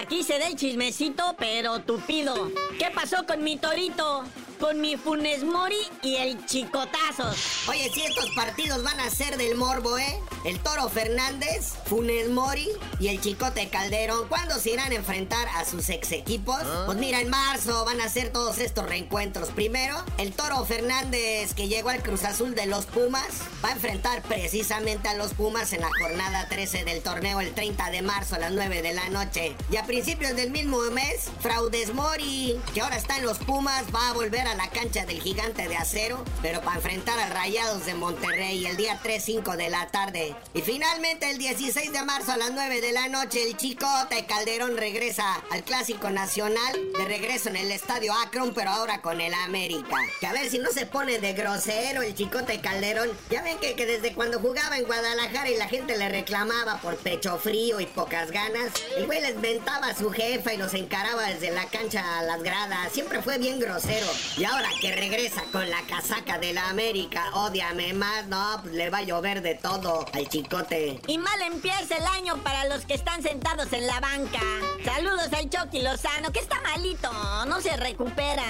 aquí 0.00 0.22
se 0.22 0.38
da 0.38 0.46
el 0.46 0.56
chismecito, 0.56 1.34
pero 1.38 1.80
tupido. 1.80 2.50
¿Qué 2.78 2.90
pasó 2.94 3.26
con 3.26 3.42
mi 3.42 3.56
torito? 3.56 4.24
Con 4.58 4.80
mi 4.80 4.96
Funes 4.96 5.44
Mori 5.44 5.80
y 6.02 6.16
el 6.16 6.44
Chicotazos. 6.46 7.68
Oye, 7.68 7.90
si 7.92 8.02
estos 8.02 8.30
partidos 8.30 8.82
van 8.82 8.98
a 9.00 9.10
ser 9.10 9.36
del 9.36 9.56
morbo, 9.56 9.98
¿eh? 9.98 10.18
El 10.44 10.60
Toro 10.60 10.88
Fernández, 10.88 11.72
Funes 11.86 12.28
Mori 12.28 12.68
y 13.00 13.08
el 13.08 13.20
Chicote 13.20 13.68
Calderón, 13.68 14.28
¿cuándo 14.28 14.58
se 14.58 14.70
irán 14.70 14.92
a 14.92 14.96
enfrentar 14.96 15.48
a 15.48 15.64
sus 15.64 15.88
ex 15.88 16.12
equipos? 16.12 16.60
Pues 16.86 16.98
mira, 16.98 17.20
en 17.20 17.30
marzo 17.30 17.84
van 17.84 18.00
a 18.00 18.08
ser 18.08 18.30
todos 18.30 18.58
estos 18.58 18.86
reencuentros. 18.86 19.50
Primero, 19.50 19.96
el 20.18 20.32
Toro 20.32 20.64
Fernández, 20.64 21.54
que 21.54 21.68
llegó 21.68 21.88
al 21.88 22.02
Cruz 22.02 22.24
Azul 22.24 22.54
de 22.54 22.66
los 22.66 22.84
Pumas, 22.86 23.28
va 23.64 23.70
a 23.70 23.72
enfrentar 23.72 24.22
precisamente 24.22 25.08
a 25.08 25.14
los 25.14 25.32
Pumas 25.32 25.72
en 25.72 25.80
la 25.80 25.90
jornada 26.00 26.48
13 26.48 26.84
del 26.84 27.02
torneo 27.02 27.40
el 27.40 27.54
30 27.54 27.90
de 27.90 28.02
marzo 28.02 28.34
a 28.34 28.38
las 28.38 28.52
9 28.52 28.82
de 28.82 28.92
la 28.92 29.08
noche. 29.08 29.56
Y 29.70 29.76
a 29.76 29.86
principios 29.86 30.36
del 30.36 30.50
mismo 30.50 30.78
mes, 30.90 31.30
Fraudes 31.40 31.94
Mori, 31.94 32.60
que 32.74 32.80
ahora 32.82 32.96
está 32.96 33.16
en 33.16 33.24
los 33.24 33.38
Pumas, 33.38 33.84
va 33.94 34.10
a 34.10 34.12
volver 34.12 34.43
a 34.46 34.54
la 34.54 34.68
cancha 34.68 35.06
del 35.06 35.20
gigante 35.20 35.68
de 35.68 35.76
acero, 35.76 36.24
pero 36.42 36.60
para 36.60 36.76
enfrentar 36.76 37.18
a 37.18 37.28
Rayados 37.30 37.86
de 37.86 37.94
Monterrey 37.94 38.66
el 38.66 38.76
día 38.76 39.00
3-5 39.02 39.56
de 39.56 39.70
la 39.70 39.86
tarde. 39.88 40.34
Y 40.52 40.60
finalmente 40.60 41.30
el 41.30 41.38
16 41.38 41.92
de 41.92 42.02
marzo 42.04 42.32
a 42.32 42.36
las 42.36 42.52
9 42.52 42.80
de 42.80 42.92
la 42.92 43.08
noche, 43.08 43.42
el 43.42 43.56
Chicote 43.56 44.26
Calderón 44.26 44.76
regresa 44.76 45.42
al 45.50 45.64
Clásico 45.64 46.10
Nacional, 46.10 46.92
de 46.96 47.04
regreso 47.04 47.48
en 47.48 47.56
el 47.56 47.70
Estadio 47.70 48.12
Akron, 48.12 48.52
pero 48.54 48.70
ahora 48.70 49.00
con 49.00 49.20
el 49.20 49.32
América. 49.34 49.96
Que 50.20 50.26
a 50.26 50.32
ver 50.32 50.50
si 50.50 50.58
no 50.58 50.70
se 50.70 50.86
pone 50.86 51.18
de 51.18 51.32
grosero 51.32 52.02
el 52.02 52.14
Chicote 52.14 52.60
Calderón. 52.60 53.10
Ya 53.30 53.42
ven 53.42 53.58
que, 53.58 53.74
que 53.74 53.86
desde 53.86 54.14
cuando 54.14 54.40
jugaba 54.40 54.78
en 54.78 54.84
Guadalajara 54.84 55.50
y 55.50 55.56
la 55.56 55.68
gente 55.68 55.96
le 55.96 56.08
reclamaba 56.08 56.78
por 56.80 56.96
pecho 56.96 57.38
frío 57.38 57.80
y 57.80 57.86
pocas 57.86 58.30
ganas, 58.30 58.72
el 58.96 59.06
güey 59.06 59.20
les 59.20 59.40
ventaba 59.40 59.88
a 59.88 59.96
su 59.96 60.10
jefa 60.10 60.52
y 60.52 60.56
los 60.56 60.74
encaraba 60.74 61.24
desde 61.24 61.50
la 61.50 61.66
cancha 61.66 62.18
a 62.18 62.22
las 62.22 62.42
gradas. 62.42 62.92
Siempre 62.92 63.22
fue 63.22 63.38
bien 63.38 63.58
grosero. 63.58 64.06
Y 64.36 64.44
ahora 64.44 64.68
que 64.80 64.92
regresa 64.92 65.44
con 65.52 65.70
la 65.70 65.80
casaca 65.82 66.38
de 66.38 66.52
la 66.52 66.68
América, 66.68 67.30
odiame 67.34 67.92
más, 67.92 68.26
no, 68.26 68.58
pues 68.62 68.74
le 68.74 68.90
va 68.90 68.98
a 68.98 69.02
llover 69.02 69.42
de 69.42 69.54
todo 69.54 70.04
al 70.12 70.28
chicote. 70.28 71.00
Y 71.06 71.18
mal 71.18 71.40
empieza 71.42 71.96
el 71.96 72.04
año 72.04 72.42
para 72.42 72.64
los 72.66 72.84
que 72.84 72.94
están 72.94 73.22
sentados 73.22 73.72
en 73.72 73.86
la 73.86 74.00
banca. 74.00 74.40
Saludos 74.84 75.28
al 75.32 75.48
Chucky 75.48 75.82
Lozano, 75.82 76.32
que 76.32 76.40
está 76.40 76.60
malito, 76.62 77.12
no 77.46 77.60
se 77.60 77.76
recupera. 77.76 78.42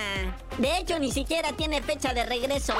De 0.57 0.79
hecho, 0.79 0.99
ni 0.99 1.12
siquiera 1.12 1.53
tiene 1.53 1.83
fecha 1.83 2.14
de 2.14 2.25
regreso. 2.25 2.75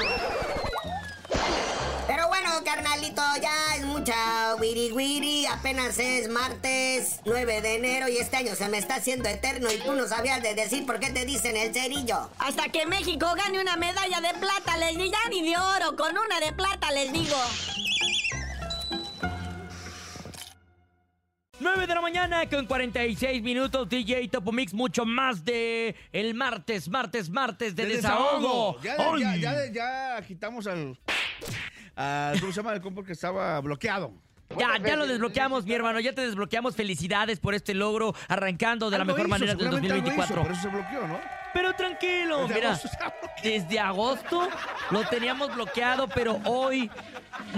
Carnalito, 2.65 3.21
ya 3.41 3.75
es 3.77 3.85
mucha 3.85 4.55
wiri 4.59 4.91
wiri. 4.91 5.45
Apenas 5.45 5.99
es 5.99 6.27
martes 6.27 7.21
9 7.23 7.61
de 7.61 7.75
enero 7.75 8.09
y 8.09 8.17
este 8.17 8.37
año 8.37 8.55
se 8.55 8.67
me 8.67 8.79
está 8.79 8.95
haciendo 8.95 9.29
eterno 9.29 9.71
y 9.71 9.77
tú 9.77 9.93
no 9.93 10.07
sabías 10.07 10.41
de 10.41 10.55
decir 10.55 10.85
por 10.85 10.99
qué 10.99 11.11
te 11.11 11.25
dicen 11.25 11.55
el 11.55 11.71
cerillo. 11.73 12.29
Hasta 12.39 12.69
que 12.69 12.87
México 12.87 13.27
gane 13.37 13.61
una 13.61 13.77
medalla 13.77 14.19
de 14.19 14.33
plata, 14.39 14.77
les 14.77 14.97
digo, 14.97 15.05
ya 15.05 15.29
ni 15.29 15.47
de 15.47 15.55
oro, 15.55 15.95
con 15.95 16.17
una 16.17 16.39
de 16.39 16.51
plata 16.53 16.91
les 16.91 17.13
digo. 17.13 17.37
9 21.59 21.87
de 21.87 21.95
la 21.95 22.01
mañana 22.01 22.49
con 22.49 22.65
46 22.65 23.41
minutos 23.43 23.87
DJ 23.87 24.27
Topo 24.27 24.51
Mix, 24.51 24.73
mucho 24.73 25.05
más 25.05 25.45
de 25.45 25.95
el 26.11 26.33
martes, 26.33 26.89
martes, 26.89 27.29
martes 27.29 27.75
de, 27.75 27.85
De 27.85 27.95
desahogo. 27.95 28.81
Ya, 28.81 28.97
ya, 29.17 29.37
ya, 29.37 29.71
ya 29.71 30.21
quitamos 30.27 30.67
al, 30.67 30.97
al- 31.95 32.39
¿Cómo 32.39 32.51
se 32.51 32.57
llama 32.57 32.73
el 32.73 32.81
que 33.05 33.11
estaba 33.13 33.59
bloqueado? 33.61 34.13
Ya, 34.59 34.77
ya 34.77 34.95
lo 34.95 35.07
desbloqueamos, 35.07 35.65
mi 35.65 35.73
hermano, 35.73 35.99
ya 35.99 36.13
te 36.13 36.21
desbloqueamos. 36.21 36.75
Felicidades 36.75 37.39
por 37.39 37.55
este 37.55 37.73
logro, 37.73 38.13
arrancando 38.27 38.89
de 38.91 38.97
la 38.97 39.01
Algo 39.03 39.13
mejor 39.15 39.27
hizo, 39.27 39.29
manera 39.29 39.53
del 39.55 39.59
seguramente 39.65 39.93
algo 39.93 40.05
2024. 40.05 40.35
hizo, 40.35 40.43
Por 40.43 40.51
eso 40.51 40.61
se 40.61 40.67
bloqueó, 40.69 41.07
¿no? 41.07 41.19
Pero 41.53 41.73
tranquilo, 41.73 42.41
Desde 42.47 42.53
mira, 42.55 42.69
agosto 42.71 42.89
desde 43.43 43.79
agosto 43.79 44.49
lo 44.91 45.07
teníamos 45.07 45.55
bloqueado, 45.55 46.07
pero 46.09 46.39
hoy 46.45 46.91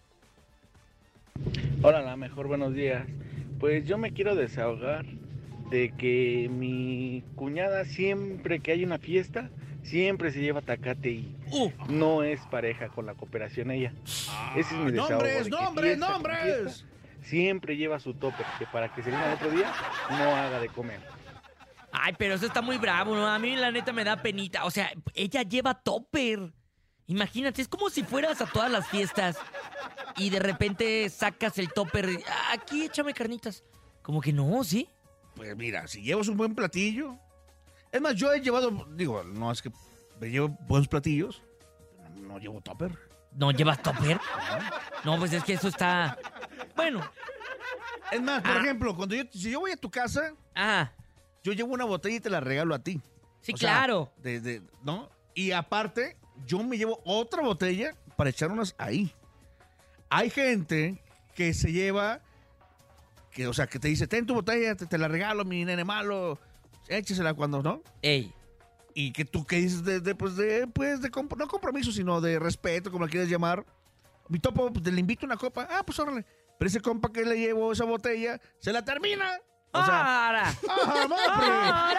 Hola, 1.81 2.01
la 2.01 2.15
mejor 2.15 2.47
buenos 2.47 2.73
días. 2.73 3.05
Pues 3.59 3.85
yo 3.85 3.97
me 3.97 4.13
quiero 4.13 4.35
desahogar 4.35 5.05
de 5.69 5.91
que 5.97 6.47
mi 6.51 7.23
cuñada 7.35 7.85
siempre 7.85 8.59
que 8.59 8.71
hay 8.71 8.83
una 8.83 8.97
fiesta, 8.99 9.49
siempre 9.83 10.31
se 10.31 10.39
lleva 10.41 10.61
tacate 10.61 11.09
y 11.11 11.35
Uh. 11.51 11.69
no 11.87 12.23
es 12.23 12.39
pareja 12.49 12.89
con 12.89 13.05
la 13.05 13.13
cooperación 13.15 13.69
ella. 13.71 13.93
Ese 14.55 14.59
es 14.59 14.71
mi 14.73 14.91
desahogo. 14.91 15.11
nombres, 15.13 15.43
de 15.45 15.49
nombres, 15.49 15.85
fiesta 15.97 16.09
nombres. 16.11 16.43
fiesta, 16.71 16.87
Siempre 17.23 17.77
lleva 17.77 17.99
su 17.99 18.13
tope, 18.15 18.43
que 18.59 18.65
para 18.65 18.93
que 18.93 19.01
se 19.01 19.09
venga 19.09 19.27
el 19.29 19.33
otro 19.35 19.49
día 19.51 19.71
no 20.09 20.35
haga 20.35 20.59
de 20.59 20.67
comer. 20.67 20.99
Ay, 21.91 22.13
pero 22.17 22.33
eso 22.35 22.45
está 22.45 22.61
muy 22.61 22.77
bravo, 22.77 23.15
¿no? 23.15 23.27
A 23.27 23.39
mí 23.39 23.55
la 23.55 23.71
neta 23.71 23.93
me 23.93 24.03
da 24.03 24.21
penita. 24.21 24.65
O 24.65 24.71
sea, 24.71 24.91
ella 25.13 25.43
lleva 25.43 25.73
topper. 25.75 26.51
Imagínate, 27.07 27.61
es 27.61 27.67
como 27.69 27.89
si 27.89 28.03
fueras 28.03 28.41
a 28.41 28.45
todas 28.47 28.69
las 28.71 28.87
fiestas 28.89 29.37
y 30.17 30.31
de 30.31 30.39
repente 30.39 31.07
sacas 31.09 31.57
el 31.59 31.71
topper. 31.71 32.09
"Ah, 32.27 32.53
Aquí 32.53 32.83
échame 32.83 33.13
carnitas. 33.13 33.63
Como 34.01 34.19
que 34.19 34.33
no, 34.33 34.63
¿sí? 34.63 34.89
Pues 35.35 35.55
mira, 35.55 35.87
si 35.87 36.01
llevas 36.01 36.27
un 36.27 36.37
buen 36.37 36.55
platillo. 36.55 37.17
Es 37.91 38.01
más, 38.01 38.15
yo 38.15 38.33
he 38.33 38.39
llevado, 38.41 38.71
digo, 38.95 39.23
no 39.23 39.51
es 39.51 39.61
que 39.61 39.71
me 40.19 40.29
llevo 40.29 40.49
buenos 40.67 40.87
platillos, 40.87 41.43
no, 42.15 42.33
no 42.33 42.39
llevo 42.39 42.61
topper. 42.61 42.97
¿No 43.35 43.51
llevas 43.51 43.81
topper? 43.81 44.19
No, 45.03 45.17
pues 45.17 45.33
es 45.33 45.43
que 45.43 45.53
eso 45.53 45.67
está... 45.67 46.17
Bueno. 46.75 47.01
Es 48.11 48.21
más, 48.21 48.41
por 48.43 48.51
Ah. 48.51 48.59
ejemplo, 48.61 48.95
cuando 48.95 49.15
yo, 49.15 49.23
si 49.31 49.49
yo 49.51 49.59
voy 49.59 49.71
a 49.71 49.77
tu 49.77 49.89
casa, 49.89 50.33
Ajá. 50.53 50.93
yo 51.43 51.51
llevo 51.53 51.73
una 51.73 51.85
botella 51.85 52.15
y 52.15 52.19
te 52.19 52.29
la 52.29 52.39
regalo 52.39 52.75
a 52.75 52.79
ti. 52.79 53.01
Sí, 53.41 53.53
O 53.53 53.57
sea, 53.57 53.69
claro. 53.77 54.13
de- 54.17 54.39
de- 54.39 54.61
¿No? 54.83 55.09
Y 55.33 55.51
aparte, 55.51 56.15
yo 56.45 56.63
me 56.63 56.77
llevo 56.77 57.01
otra 57.05 57.41
botella 57.41 57.95
para 58.15 58.29
echar 58.29 58.51
unas 58.51 58.75
ahí. 58.77 59.11
Hay 60.09 60.29
gente 60.29 61.01
que 61.33 61.53
se 61.55 61.71
lleva, 61.71 62.21
que, 63.33 63.47
o 63.47 63.53
sea, 63.53 63.67
que 63.67 63.79
te 63.79 63.87
dice, 63.87 64.07
ten 64.07 64.25
tu 64.25 64.33
botella, 64.33 64.75
te, 64.75 64.85
te 64.85 64.97
la 64.97 65.07
regalo, 65.07 65.43
mi 65.45 65.65
nene 65.65 65.83
malo, 65.83 66.39
échesela 66.87 67.33
cuando, 67.33 67.61
¿no? 67.63 67.81
Ey. 68.01 68.31
Y 68.93 69.11
que 69.11 69.25
tú 69.25 69.45
que 69.45 69.55
dices 69.57 69.83
de, 69.83 69.99
de, 69.99 70.13
pues, 70.15 70.35
de, 70.35 70.67
pues, 70.67 71.01
de, 71.01 71.11
compro- 71.11 71.37
no 71.37 71.47
compromiso, 71.47 71.91
sino 71.91 72.21
de 72.21 72.37
respeto, 72.39 72.91
como 72.91 73.05
la 73.05 73.11
quieras 73.11 73.29
llamar. 73.29 73.65
Mi 74.29 74.39
topo, 74.39 74.71
pues, 74.71 74.85
le 74.85 74.99
invito 74.99 75.25
una 75.25 75.35
copa. 75.37 75.67
Ah, 75.69 75.83
pues 75.85 75.97
órale. 75.99 76.25
Pero 76.59 76.67
ese 76.69 76.79
compa 76.79 77.11
que 77.11 77.25
le 77.25 77.37
llevo 77.37 77.71
esa 77.71 77.85
botella, 77.85 78.39
se 78.59 78.71
la 78.71 78.85
termina. 78.85 79.39
O 79.75 79.83
sea, 79.85 80.27
¡Ahora! 80.27 80.53
¡Ah. 80.69 81.89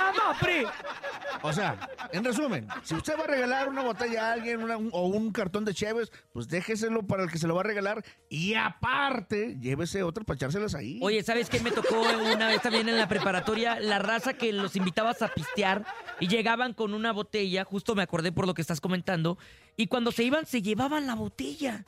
O 1.43 1.53
sea, 1.53 1.77
en 2.13 2.25
resumen, 2.25 2.69
si 2.83 2.95
usted 2.95 3.19
va 3.19 3.25
a 3.25 3.27
regalar 3.27 3.69
una 3.69 3.83
botella 3.83 4.29
a 4.29 4.33
alguien 4.33 4.63
una- 4.63 4.77
un- 4.77 4.91
o 4.93 5.07
un 5.09 5.31
cartón 5.33 5.65
de 5.65 5.75
Cheves, 5.75 6.11
pues 6.33 6.49
déjeselo 6.49 7.03
para 7.07 7.25
el 7.25 7.31
que 7.31 7.39
se 7.39 7.47
lo 7.47 7.55
va 7.55 7.61
a 7.61 7.65
regalar 7.65 8.03
y 8.31 8.55
aparte, 8.55 9.57
llévese 9.61 10.03
otro 10.03 10.25
para 10.25 10.37
echárselas 10.37 10.75
ahí. 10.75 10.99
Oye, 11.03 11.23
¿sabes 11.23 11.51
qué 11.51 11.61
me 11.61 11.71
tocó 11.71 12.01
una 12.01 12.47
vez 12.49 12.63
también 12.63 12.89
en 12.89 12.97
la 12.97 13.09
preparatoria? 13.09 13.79
La 13.81 13.99
raza 13.99 14.35
que 14.35 14.53
los 14.53 14.77
invitabas 14.77 15.21
a 15.23 15.29
pistear 15.29 15.85
y 16.21 16.29
llegaban 16.29 16.73
con 16.73 16.95
una 16.95 17.13
botella, 17.13 17.65
justo 17.65 17.95
me 17.95 18.03
acordé 18.03 18.33
por 18.33 18.47
lo 18.47 18.55
que 18.55 18.63
estás 18.63 18.81
comentando, 18.81 19.37
y 19.77 19.89
cuando 19.89 20.13
se 20.13 20.23
iban 20.25 20.47
se 20.47 20.63
llevaban 20.63 21.07
la 21.07 21.15
botella. 21.15 21.85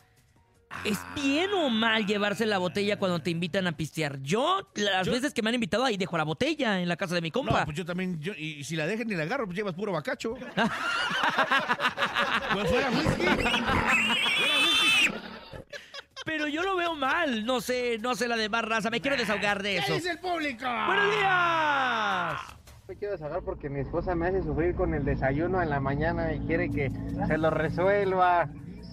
¿Es 0.85 0.99
bien 1.15 1.51
o 1.55 1.69
mal 1.71 2.07
llevarse 2.07 2.45
la 2.47 2.59
botella 2.59 2.99
cuando 2.99 3.21
te 3.21 3.31
invitan 3.31 3.67
a 3.67 3.73
pistear? 3.77 4.21
Yo, 4.23 4.69
las 4.75 5.09
veces 5.09 5.33
que 5.33 5.41
me 5.43 5.49
han 5.49 5.55
invitado, 5.55 5.85
ahí 5.85 5.97
dejo 5.97 6.17
la 6.19 6.25
botella 6.25 6.81
en 6.81 6.89
la 6.89 6.97
casa 6.97 7.15
de 7.15 7.21
mi 7.23 7.31
compa. 7.31 7.61
No, 7.61 7.65
pues 7.65 7.77
yo 7.77 7.85
también, 7.85 8.21
yo- 8.21 8.35
y, 8.37 8.55
y 8.59 8.65
si 8.65 8.77
la 8.77 8.87
dejan 8.87 9.07
ni 9.09 9.15
la 9.15 9.23
agarro, 9.25 9.47
pues 9.47 9.57
llevas 9.57 9.75
puro 9.75 9.93
bacacho. 9.93 10.35
pues 12.53 12.69
fuera 12.69 12.91
whisky. 12.91 13.25
Pero 16.25 16.49
yo 16.49 16.63
lo 16.63 16.77
veo 16.77 16.95
mal. 16.95 17.45
No 17.47 17.61
sé, 17.61 17.99
no 18.01 18.15
sé 18.17 18.27
la 18.29 18.37
demás 18.37 18.65
raza. 18.65 18.91
Me 18.91 19.01
quiero 19.01 19.17
desahogar 19.17 19.63
de 19.63 19.77
eso. 19.79 19.87
¿Qué 19.89 19.95
dice 19.95 20.11
el 20.11 20.19
público? 20.19 20.65
¡Buenos 20.87 21.11
días! 21.17 22.41
Me 22.89 22.97
quiero 22.97 23.13
desahogar 23.13 23.43
porque 23.43 23.69
mi 23.69 23.81
esposa 23.81 24.15
me 24.15 24.27
hace 24.29 24.43
sufrir 24.43 24.75
con 24.75 24.95
el 24.95 25.05
desayuno 25.05 25.63
en 25.63 25.71
la 25.71 25.81
mañana 25.81 26.33
y 26.35 26.41
quiere 26.41 26.71
que 26.71 26.91
se 27.29 27.39
lo 27.39 27.51
resuelva. 27.51 28.49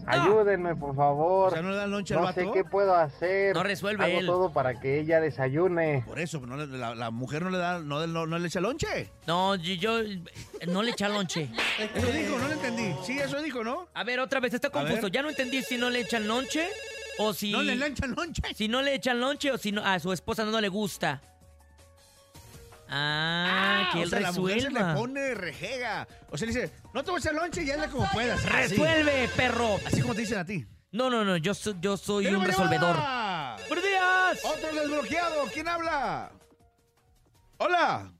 Ayúdenme, 0.07 0.75
por 0.75 0.95
favor. 0.95 1.47
O 1.47 1.51
sea, 1.51 1.61
¿no 1.61 1.71
le 1.71 1.75
dan 1.77 1.91
lonche 1.91 2.13
al 2.13 2.19
No 2.21 2.25
vato? 2.27 2.39
sé 2.41 2.49
qué 2.53 2.63
puedo 2.63 2.95
hacer. 2.95 3.55
No 3.55 3.63
resuelve 3.63 4.03
Hago 4.05 4.19
él. 4.19 4.25
todo 4.25 4.51
para 4.51 4.79
que 4.79 4.99
ella 4.99 5.19
desayune. 5.19 6.03
Por 6.05 6.19
eso, 6.19 6.39
no 6.41 6.57
le- 6.57 6.67
la, 6.67 6.95
la 6.95 7.11
mujer 7.11 7.41
no 7.43 7.49
le 7.49 7.57
da, 7.57 7.79
no, 7.79 8.05
no, 8.07 8.25
no 8.25 8.39
le 8.39 8.47
echa 8.47 8.59
lonche. 8.61 9.09
No, 9.27 9.55
yo, 9.55 9.73
yo- 9.75 9.99
No 10.67 10.81
le 10.83 10.91
echa 10.91 11.09
lonche. 11.09 11.49
Eso 11.95 12.07
dijo, 12.07 12.37
no 12.37 12.47
lo 12.47 12.53
entendí. 12.53 12.95
Sí, 13.05 13.19
eso 13.19 13.41
dijo, 13.41 13.63
¿no? 13.63 13.87
A 13.93 14.03
ver, 14.03 14.19
otra 14.19 14.39
vez, 14.39 14.53
está 14.53 14.69
confuso. 14.69 15.03
ver. 15.03 15.11
Ya 15.11 15.21
no 15.21 15.29
entendí 15.29 15.61
si 15.61 15.77
no 15.77 15.89
le 15.89 15.99
echan 16.01 16.27
lonche 16.27 16.67
o 17.19 17.33
si... 17.33 17.51
¿No 17.51 17.61
le 17.61 17.73
echan 17.85 18.11
lonche? 18.15 18.41
Si 18.55 18.67
no 18.67 18.81
le 18.81 18.95
echan 18.95 19.19
lonche 19.19 19.51
o 19.51 19.57
si 19.57 19.71
no, 19.71 19.85
a 19.85 19.99
su 19.99 20.11
esposa 20.13 20.45
no 20.45 20.59
le 20.61 20.69
gusta. 20.69 21.21
Ah, 22.95 23.89
que 23.91 23.99
o 23.99 24.03
él 24.03 24.09
sea, 24.09 24.19
la 24.19 24.31
mujer 24.31 24.61
se 24.61 24.69
le 24.69 24.79
resuelva. 24.79 24.95
pone 24.95 25.33
rejega. 25.33 26.07
O 26.29 26.37
sea, 26.37 26.47
le 26.47 26.53
dice, 26.53 26.73
no 26.93 27.03
te 27.03 27.09
voy 27.09 27.17
a 27.17 27.19
hacer 27.19 27.33
lonche 27.33 27.63
y 27.63 27.71
hazle 27.71 27.87
como 27.89 28.07
puedas. 28.11 28.39
Así. 28.45 28.49
¡Resuelve, 28.75 29.29
perro! 29.35 29.79
Así 29.85 30.01
como 30.01 30.13
te 30.13 30.21
dicen 30.21 30.37
a 30.37 30.45
ti. 30.45 30.65
No, 30.91 31.09
no, 31.09 31.25
no, 31.25 31.37
yo, 31.37 31.55
so- 31.55 31.73
yo 31.81 31.97
soy 31.97 32.27
un 32.27 32.33
¡Tenemos 32.33 32.47
resolvedor. 32.47 32.95
llamada! 32.95 33.55
¡Buenos 33.67 33.83
días! 33.85 34.39
Otro 34.45 34.73
desbloqueado. 34.79 35.45
¿Quién 35.51 35.67
habla? 35.67 36.31
Hola. 37.57 38.11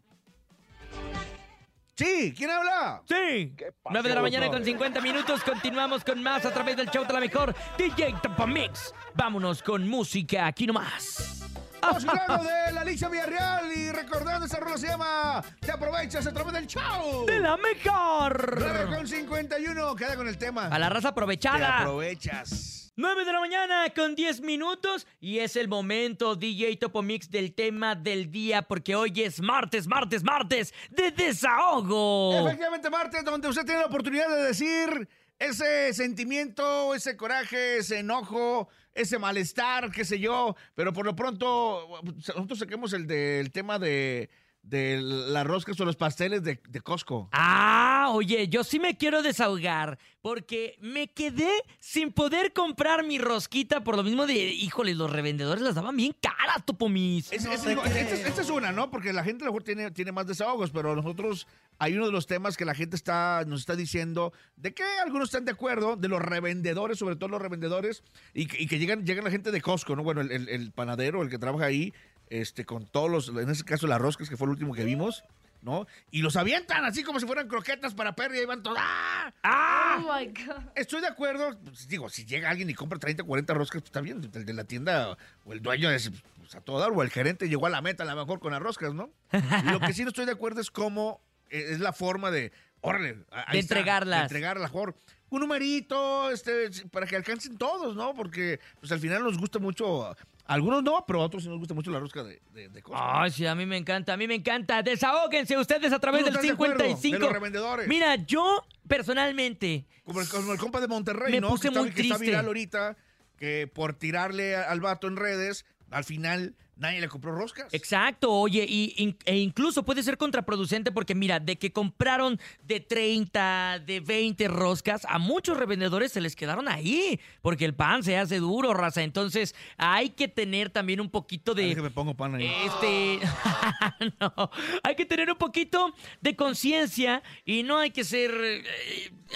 Sí, 1.96 2.34
¿quién 2.36 2.50
habla? 2.50 3.04
Sí. 3.08 3.56
9 3.92 4.10
de 4.10 4.16
la 4.16 4.22
mañana 4.22 4.48
con 4.50 4.66
50 4.66 5.00
minutos. 5.02 5.44
Continuamos 5.44 6.04
con 6.04 6.24
más 6.24 6.44
a 6.46 6.52
través 6.52 6.76
del 6.76 6.90
show 6.90 7.06
de 7.06 7.14
la 7.14 7.20
mejor 7.20 7.54
DJ 7.78 8.16
Topo 8.24 8.48
Mix. 8.48 8.92
Vámonos 9.14 9.62
con 9.62 9.88
música 9.88 10.48
aquí 10.48 10.66
nomás. 10.66 11.40
Vamos 11.84 12.06
hablando 12.08 12.44
de 12.50 12.72
la 12.72 12.82
Alicia 12.82 13.10
Villarreal 13.10 13.72
y 13.76 13.92
recordando 13.92 14.46
esa 14.46 14.58
rola 14.60 14.78
se 14.78 14.88
llama 14.88 15.44
Te 15.60 15.72
aprovechas 15.72 16.26
a 16.26 16.32
través 16.34 16.54
del 16.54 16.66
show. 16.68 17.26
De 17.26 17.40
la 17.40 17.58
mejor. 17.58 18.56
9 18.58 18.96
con 18.96 19.08
51, 19.08 19.96
queda 19.96 20.16
con 20.16 20.28
el 20.28 20.38
tema. 20.38 20.68
A 20.68 20.80
la 20.80 20.88
raza 20.90 21.10
Te 21.10 21.12
aprovechada. 21.12 21.80
aprovechas. 21.80 22.94
9 22.96 23.26
de 23.26 23.34
la 23.34 23.40
mañana 23.40 23.86
con 23.96 24.14
10 24.16 24.42
minutos 24.42 25.08
y 25.20 25.40
es 25.40 25.56
el 25.56 25.68
momento 25.68 26.36
DJ 26.36 26.78
Topo 26.78 27.02
Mix 27.02 27.30
del 27.32 27.54
tema 27.56 27.96
del 27.96 28.32
día 28.32 28.62
porque 28.62 28.96
hoy 28.96 29.12
es 29.18 29.42
martes, 29.42 29.88
martes, 29.88 30.24
martes 30.24 30.74
de 30.92 31.10
desahogo. 31.12 32.48
Efectivamente, 32.48 32.90
martes, 32.92 33.26
donde 33.26 33.48
usted 33.50 33.66
tiene 33.66 33.80
la 33.82 33.88
oportunidad 33.88 34.30
de 34.30 34.44
decir 34.44 35.10
ese 35.40 35.94
sentimiento, 35.94 36.94
ese 36.96 37.18
coraje, 37.18 37.78
ese 37.78 38.00
enojo, 38.00 38.70
ese 38.94 39.20
malestar, 39.20 39.92
qué 39.92 40.06
sé 40.06 40.20
yo. 40.20 40.56
Pero 40.76 40.94
por 40.94 41.06
lo 41.06 41.16
pronto, 41.16 42.02
nosotros 42.04 42.60
saquemos 42.60 42.94
el 42.94 43.08
del 43.08 43.52
tema 43.52 43.80
de, 43.80 44.30
de 44.64 45.00
las 45.02 45.46
roscas 45.46 45.78
o 45.80 45.86
los 45.86 45.98
pasteles 45.98 46.42
de, 46.42 46.60
de 46.70 46.82
Costco. 46.82 47.30
Ah, 47.34 48.08
oye, 48.14 48.48
yo 48.48 48.64
sí 48.64 48.80
me 48.80 48.98
quiero 48.98 49.22
desahogar 49.22 50.00
porque 50.22 50.78
me 50.80 51.10
quedé 51.10 51.50
sin 51.80 52.14
poder 52.14 52.54
comprar 52.54 53.04
mi 53.06 53.18
rosquita 53.18 53.84
por 53.84 53.98
lo 53.98 54.04
mismo 54.04 54.26
de, 54.26 54.36
híjole, 54.36 54.96
los 54.96 55.12
revendedores 55.12 55.62
las 55.62 55.76
daban 55.76 55.98
bien 55.98 56.16
caras, 56.22 56.66
Topomis. 56.66 57.32
Es- 57.34 57.46
es- 57.46 57.66
digo, 57.66 57.84
esta, 57.84 58.00
es, 58.00 58.26
esta 58.26 58.42
es 58.42 58.50
una, 58.50 58.72
¿no? 58.72 58.90
Porque 58.90 59.12
la 59.12 59.24
gente 59.26 59.44
a 59.44 59.48
lo 59.48 59.52
mejor 59.52 59.64
tiene, 59.64 59.92
tiene 59.92 60.14
más 60.14 60.28
desahogos, 60.28 60.72
pero 60.72 60.96
nosotros 60.96 61.46
hay 61.78 61.96
uno 61.98 62.06
de 62.06 62.14
los 62.14 62.26
temas 62.26 62.56
que 62.56 62.64
la 62.64 62.74
gente 62.74 62.96
está, 62.96 63.44
nos 63.46 63.60
está 63.60 63.76
diciendo 63.76 64.32
de 64.56 64.74
que 64.74 64.84
algunos 65.04 65.28
están 65.28 65.44
de 65.44 65.52
acuerdo, 65.52 65.98
de 65.98 66.08
los 66.08 66.22
revendedores, 66.22 66.98
sobre 66.98 67.18
todo 67.18 67.28
los 67.28 67.42
revendedores, 67.42 68.02
y 68.34 68.46
que, 68.46 68.62
y 68.64 68.68
que 68.68 68.80
llegan, 68.80 69.06
llegan 69.06 69.26
la 69.26 69.32
gente 69.32 69.52
de 69.52 69.60
Costco, 69.62 69.96
¿no? 69.98 70.04
Bueno, 70.04 70.22
el, 70.22 70.32
el- 70.32 70.48
el 70.48 70.72
panadero, 70.72 71.22
el 71.22 71.30
que 71.30 71.38
trabaja 71.38 71.66
ahí, 71.66 71.94
este, 72.30 72.66
con 72.66 72.86
todos 72.86 73.10
los, 73.10 73.30
en 73.30 73.50
ese 73.50 73.64
caso 73.64 73.88
las 73.88 74.00
roscas, 74.02 74.30
que 74.30 74.38
fue 74.38 74.46
el 74.46 74.52
último 74.52 74.74
que 74.74 74.84
vimos, 74.84 75.24
¿no? 75.62 75.88
Y 76.12 76.22
los 76.22 76.36
avientan 76.36 76.84
así 76.86 77.04
como 77.04 77.20
si 77.20 77.26
fueran 77.26 77.48
croquetas 77.48 77.94
para 77.94 78.16
perro 78.16 78.36
y 78.36 78.40
ahí 78.40 78.46
van 78.46 78.62
todos. 78.64 78.78
¡Ah! 78.82 79.32
¡Ah! 79.44 79.98
Oh 80.04 80.14
my 80.18 80.26
God. 80.28 80.64
Estoy 80.76 81.02
de 81.02 81.08
acuerdo. 81.08 81.58
pues, 81.64 81.88
digo, 81.88 82.10
si 82.10 82.26
llega 82.26 82.50
alguien 82.50 82.70
y 82.70 82.74
compra 82.74 83.00
30 83.00 83.24
o 83.24 83.26
40 83.26 83.54
roscas, 83.54 83.82
pues 83.82 83.90
está 83.90 84.02
bien. 84.02 84.30
El 84.34 84.46
de 84.46 84.54
la 84.54 84.66
tienda 84.66 85.18
o 85.46 85.54
el 85.54 85.62
dueño 85.62 85.90
es 85.90 86.12
pues, 86.38 86.56
a 86.56 86.62
todo 86.62 86.80
dar, 86.80 86.92
o 86.92 87.02
el 87.02 87.10
gerente 87.10 87.48
llegó 87.48 87.66
a 87.66 87.70
la 87.70 87.82
meta 87.82 88.04
a 88.04 88.06
lo 88.06 88.16
mejor 88.16 88.40
con 88.40 88.52
las 88.52 88.62
roscas, 88.62 88.94
¿no? 88.94 89.10
Lo 89.72 89.80
que 89.80 89.94
sí 89.94 90.04
no 90.04 90.10
estoy 90.10 90.26
de 90.26 90.34
acuerdo 90.34 90.60
es 90.60 90.70
cómo 90.70 91.22
eh, 91.50 91.68
es 91.70 91.80
la 91.80 91.94
forma 91.94 92.30
de, 92.32 92.52
órale, 92.82 93.20
ahí 93.32 93.54
De 93.54 93.60
está, 93.60 93.76
entregarlas. 93.76 94.20
de 94.20 94.24
entregarlas, 94.24 94.64
mejor. 94.72 94.96
Un 95.30 95.40
numerito, 95.40 96.30
este, 96.30 96.70
para 96.92 97.08
que 97.08 97.16
alcancen 97.16 97.58
todos, 97.58 97.96
¿no? 97.96 98.14
Porque 98.14 98.60
pues 98.80 98.92
al 98.92 99.00
final 99.00 99.24
nos 99.24 99.38
gusta 99.38 99.58
mucho, 99.60 100.16
algunos 100.46 100.84
no, 100.84 101.04
pero 101.08 101.22
a 101.22 101.26
otros 101.26 101.44
sí 101.44 101.50
nos 101.50 101.58
gusta 101.60 101.74
mucho 101.74 101.90
la 101.92 102.00
rosca 102.00 102.24
de, 102.24 102.42
de, 102.54 102.70
de 102.70 102.82
Costco. 102.82 103.00
Ay, 103.02 103.32
sí, 103.32 103.46
a 103.46 103.56
mí 103.56 103.66
me 103.66 103.78
encanta, 103.78 104.14
a 104.14 104.18
mí 104.18 104.28
me 104.28 104.36
encanta. 104.36 104.82
Desahóguense 104.84 105.58
ustedes 105.58 105.92
a 105.94 106.00
través 106.00 106.22
¿Tú 106.22 106.26
no 106.26 106.32
del 106.32 106.36
estás 106.36 106.48
de 106.48 106.54
acuerdo? 106.54 106.84
55. 106.84 107.14
De 107.18 107.20
los 107.20 107.32
revendedores. 107.34 107.88
Mira, 107.88 108.16
yo 108.16 108.66
personalmente 108.88 109.86
Como 110.06 110.22
el, 110.22 110.28
como 110.30 110.52
el 110.54 110.60
compa 110.60 110.82
de 110.82 110.88
Monterrey, 110.88 111.32
Me 111.34 111.42
¿no? 111.42 111.50
puse 111.50 111.64
que 111.64 111.68
está, 111.70 111.80
muy 111.82 111.92
que 111.92 112.02
está 112.02 112.16
triste. 112.16 112.26
viral 112.32 112.46
ahorita, 112.46 112.98
que 113.38 113.68
por 113.74 113.94
tirarle 113.94 114.56
al 114.56 114.82
vato 114.82 115.08
en 115.08 115.16
redes, 115.16 115.66
al 115.94 116.04
final 116.04 116.56
nadie 116.76 117.00
le 117.00 117.08
compró 117.08 117.32
roscas. 117.34 117.74
Exacto, 117.74 118.32
oye, 118.32 118.66
y, 118.68 119.16
e 119.26 119.38
incluso 119.38 119.84
puede 119.84 120.04
ser 120.04 120.18
contraproducente 120.18 120.92
porque 120.92 121.16
mira, 121.16 121.40
de 121.40 121.58
que 121.58 121.72
compraron 121.72 122.40
de 122.64 122.80
30, 122.80 123.80
de 123.86 124.00
20 124.00 124.48
roscas, 124.48 125.06
a 125.10 125.20
muchos 125.20 125.58
revendedores 125.58 126.12
se 126.12 126.22
les 126.22 126.36
quedaron 126.36 126.68
ahí, 126.68 127.20
porque 127.42 127.66
el 127.66 127.74
pan 127.74 128.04
se 128.04 128.18
hace 128.18 128.40
duro, 128.40 128.74
raza. 128.74 129.04
Entonces 129.04 129.56
hay 129.78 130.10
que 130.10 130.28
tener 130.28 130.70
también 130.70 131.00
un 131.00 131.10
poquito 131.10 131.54
de... 131.54 131.76
que 131.76 131.82
me 131.82 131.92
pongo 131.92 132.16
pan 132.16 132.36
ahí. 132.36 132.52
Este, 132.66 133.20
no, 134.20 134.50
hay 134.84 134.96
que 134.96 135.06
tener 135.06 135.30
un 135.30 135.38
poquito 135.38 135.94
de 136.22 136.36
conciencia 136.36 137.24
y 137.46 137.64
no 137.64 137.78
hay 137.78 137.92
que 137.92 138.04
ser 138.04 138.32
eh, 138.34 138.64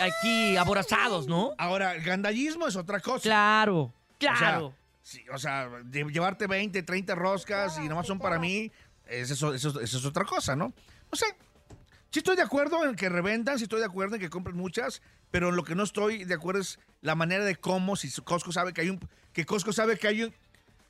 aquí 0.02 0.58
aborazados, 0.58 1.28
¿no? 1.28 1.54
Ahora, 1.58 1.96
el 1.96 2.04
gandallismo 2.04 2.68
es 2.68 2.76
otra 2.76 3.00
cosa. 3.00 3.24
Claro, 3.24 3.94
claro. 4.18 4.68
O 4.68 4.70
sea, 4.72 4.87
sí, 5.08 5.24
o 5.34 5.38
sea, 5.38 5.70
de- 5.86 6.04
llevarte 6.12 6.48
20, 6.48 6.84
30 6.84 7.16
roscas 7.16 7.78
y 7.84 7.88
nomás 7.88 8.06
son 8.08 8.20
para 8.20 8.38
mí, 8.40 8.70
es 9.06 9.32
eso, 9.32 9.54
eso- 9.54 9.80
eso 9.80 9.98
es 9.98 10.06
otra 10.06 10.26
cosa, 10.26 10.56
¿no? 10.58 10.74
O 11.10 11.16
sea, 11.16 11.30
sí 12.12 12.20
estoy 12.20 12.36
de 12.36 12.42
acuerdo 12.42 12.84
en 12.84 12.96
que 12.98 13.08
revendan, 13.08 13.58
sí 13.58 13.64
estoy 13.64 13.80
de 13.80 13.86
acuerdo 13.86 14.16
en 14.16 14.22
que 14.22 14.30
compren 14.30 14.58
muchas, 14.58 15.02
pero 15.32 15.52
lo 15.52 15.64
que 15.64 15.76
no 15.76 15.84
estoy 15.84 16.26
de 16.26 16.34
acuerdo 16.34 16.60
es 16.60 16.78
la 17.00 17.16
manera 17.16 17.46
de 17.46 17.56
cómo, 17.56 17.96
si 17.96 18.12
Costco 18.22 18.52
sabe 18.52 18.74
que 18.74 18.82
hay 18.82 18.90
un, 18.90 19.00
que 19.32 19.46
Costco 19.46 19.72
sabe 19.72 19.98
que 19.98 20.08
hay 20.10 20.24
un, 20.24 20.34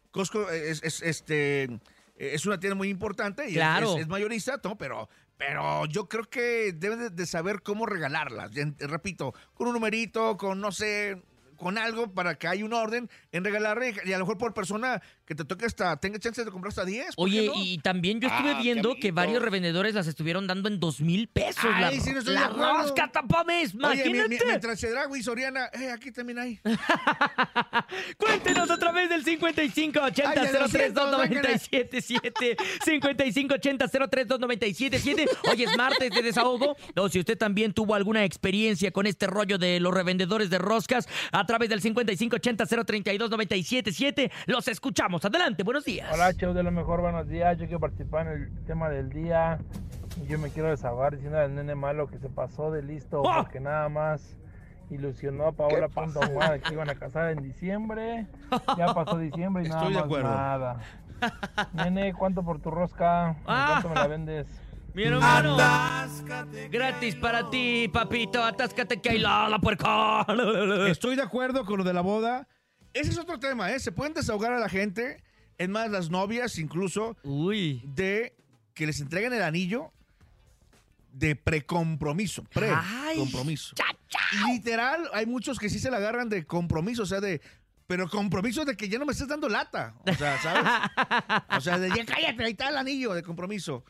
Costco 0.10 0.50
es, 0.50 0.82
es, 0.84 1.04
este, 1.04 1.80
es 2.16 2.46
una 2.48 2.60
tienda 2.60 2.76
muy 2.76 2.90
importante 2.90 3.44
y 3.46 3.50
es- 3.50 3.54
Claro. 3.54 3.96
es, 3.98 4.02
es 4.02 4.08
mayorista, 4.08 4.60
¿no? 4.64 4.76
Pero, 4.80 5.10
pero 5.38 5.86
yo 5.86 6.10
creo 6.10 6.28
que 6.28 6.74
deben 6.74 7.16
de, 7.16 7.26
saber 7.28 7.62
cómo 7.62 7.86
regalarlas. 7.86 8.50
Repito, 8.80 9.36
con 9.54 9.68
un 9.68 9.74
numerito, 9.74 10.38
con 10.38 10.60
no 10.60 10.72
sé, 10.72 11.22
con 11.58 11.78
algo 11.78 12.14
para 12.14 12.36
que 12.36 12.48
haya 12.48 12.64
un 12.64 12.74
orden 12.74 13.10
en 13.32 13.44
regalarle 13.44 13.96
y 14.06 14.14
a 14.14 14.18
lo 14.18 14.26
mejor 14.26 14.38
por 14.38 14.54
persona 14.54 15.02
que 15.28 15.36
te 15.36 15.44
toque 15.44 15.66
hasta, 15.66 15.98
tenga 15.98 16.18
chance 16.20 16.44
de 16.46 16.50
comprar 16.50 16.70
hasta 16.70 16.86
10. 16.86 17.16
¿por 17.16 17.30
qué 17.30 17.40
Oye, 17.42 17.48
no? 17.48 17.54
y 17.58 17.78
también 17.80 18.22
yo 18.22 18.30
estuve 18.30 18.52
Ah, 18.52 18.56
qué 18.58 18.64
viendo 18.64 18.96
que 18.96 19.12
varios 19.12 19.42
revendedores 19.44 19.94
las 19.94 20.08
estuvieron 20.08 20.48
dando 20.48 20.70
en 20.70 20.80
dos 20.80 21.02
mil 21.02 21.28
pesos. 21.28 21.66
la 21.66 21.90
Ay, 21.90 22.00
sí, 22.00 22.14
no 22.14 22.20
estoy 22.20 22.34
la 22.36 22.48
rosca, 22.48 23.12
tapames, 23.12 23.76
Oye, 23.76 24.06
mi- 24.06 24.18
imagínate. 24.20 24.30
mi- 24.30 24.50
mientras 24.52 24.80
Chedragui 24.80 25.20
y 25.20 25.24
Soriana, 25.24 25.66
eh, 25.74 25.92
aquí 25.92 26.12
también 26.14 26.40
hay. 26.40 26.60
Cuéntenos 28.18 28.70
a 28.72 28.78
través 28.78 29.10
del 29.10 29.24
5580 29.24 30.30
Ay, 30.42 30.50
ya 30.54 30.60
lo 30.60 30.68
siento, 30.70 31.02
032977 31.12 32.58
5580 32.86 33.88
032977 33.88 35.26
Hoy 35.52 35.64
es 35.64 35.76
martes 35.78 36.10
de 36.10 36.22
desahogo. 36.22 36.76
O 36.96 37.10
si 37.10 37.20
usted 37.20 37.38
también 37.38 37.74
tuvo 37.74 37.96
alguna 37.96 38.24
experiencia 38.24 38.92
con 38.92 39.06
este 39.08 39.28
rollo 39.28 39.58
de 39.58 39.80
los 39.80 39.94
revendedores 39.94 40.50
de 40.50 40.58
roscas, 40.58 41.08
a 41.32 41.46
través 41.46 41.70
del 41.70 41.82
5580 41.82 42.66
032 42.86 43.30
los 44.48 44.68
escuchamos. 44.68 45.17
Adelante, 45.26 45.64
buenos 45.64 45.86
días. 45.86 46.10
Hola, 46.14 46.32
show 46.34 46.54
de 46.54 46.64
lo 46.64 46.72
mejor, 46.72 47.02
buenos 47.02 47.28
días. 47.28 47.58
Yo 47.58 47.66
quiero 47.66 47.80
participar 47.80 48.28
en 48.28 48.34
el 48.44 48.66
tema 48.66 48.90
del 48.90 49.10
día. 49.10 49.60
Yo 50.28 50.40
me 50.40 50.50
quiero 50.50 50.70
desahogar 50.70 51.14
diciendo 51.16 51.38
al 51.40 51.54
nene 51.54 51.76
malo 51.76 52.08
que 52.08 52.18
se 52.18 52.30
pasó 52.30 52.72
de 52.72 52.82
listo 52.82 53.22
¡Oh! 53.22 53.32
porque 53.38 53.60
nada 53.60 53.88
más 53.90 54.36
ilusionó 54.90 55.48
a 55.48 55.52
Paola 55.52 55.90
Punto 55.90 56.22
Aguada 56.22 56.60
que 56.60 56.74
iban 56.74 56.90
a 56.90 56.96
casar 56.96 57.32
en 57.32 57.44
diciembre. 57.44 58.28
Ya 58.78 58.94
pasó 58.94 59.18
diciembre 59.20 59.66
y 59.66 59.70
nada 59.70 59.82
Estoy 59.82 59.94
de 59.94 60.00
más 60.00 60.06
acuerdo. 60.06 60.30
nada. 60.30 60.78
Nene, 61.74 62.14
¿cuánto 62.14 62.44
por 62.44 62.60
tu 62.60 62.72
rosca? 62.72 63.36
Ah. 63.46 63.80
¿Cuánto 63.82 63.90
me 63.90 63.96
la 63.96 64.08
vendes? 64.08 64.48
Mi 64.94 65.04
hermano. 65.04 65.58
Gratis 66.72 67.16
para 67.16 67.50
ti, 67.50 67.88
papito. 67.92 68.44
Atáscate 68.44 69.00
que 69.00 69.10
hay 69.12 69.20
la, 69.20 69.48
la 69.50 69.60
puerca. 69.60 70.26
Estoy 70.88 71.16
de 71.16 71.22
acuerdo 71.22 71.66
con 71.66 71.78
lo 71.78 71.84
de 71.84 71.94
la 71.94 72.02
boda. 72.02 72.48
Ese 72.94 73.12
es 73.12 73.18
otro 73.18 73.40
tema, 73.40 73.72
¿eh? 73.72 73.80
Se 73.80 73.92
pueden 73.92 74.14
desahogar 74.14 74.54
a 74.54 74.60
la 74.60 74.70
gente, 74.70 75.22
es 75.58 75.70
más, 75.70 75.90
las 75.90 76.10
novias 76.10 76.58
incluso, 76.58 77.16
Uy. 77.24 77.82
de 77.86 78.36
que 78.74 78.86
les 78.86 79.00
entreguen 79.00 79.34
el 79.34 79.44
anillo 79.44 79.92
de 81.12 81.36
precompromiso. 81.36 82.44
Pre-compromiso. 82.44 83.76
Literal, 84.48 85.10
hay 85.14 85.26
muchos 85.26 85.58
que 85.58 85.70
sí 85.70 85.80
se 85.80 85.90
la 85.90 85.98
agarran 85.98 86.30
de 86.30 86.46
compromiso, 86.46 87.04
o 87.04 87.06
sea, 87.06 87.20
de. 87.20 87.42
Pero 87.88 88.10
compromiso 88.10 88.66
de 88.66 88.76
que 88.76 88.90
ya 88.90 89.00
no 89.00 89.06
me 89.06 89.14
estés 89.14 89.30
dando 89.30 89.48
lata. 89.48 89.96
O 90.06 90.14
sea, 90.14 90.38
¿sabes? 90.42 90.64
O 91.58 91.62
sea, 91.62 91.80
de 91.80 91.90
ya 91.90 92.06
cállate, 92.06 92.44
ahí 92.44 92.52
está 92.52 92.70
el 92.70 92.78
anillo 92.78 93.14
de 93.14 93.24
compromiso. 93.24 93.86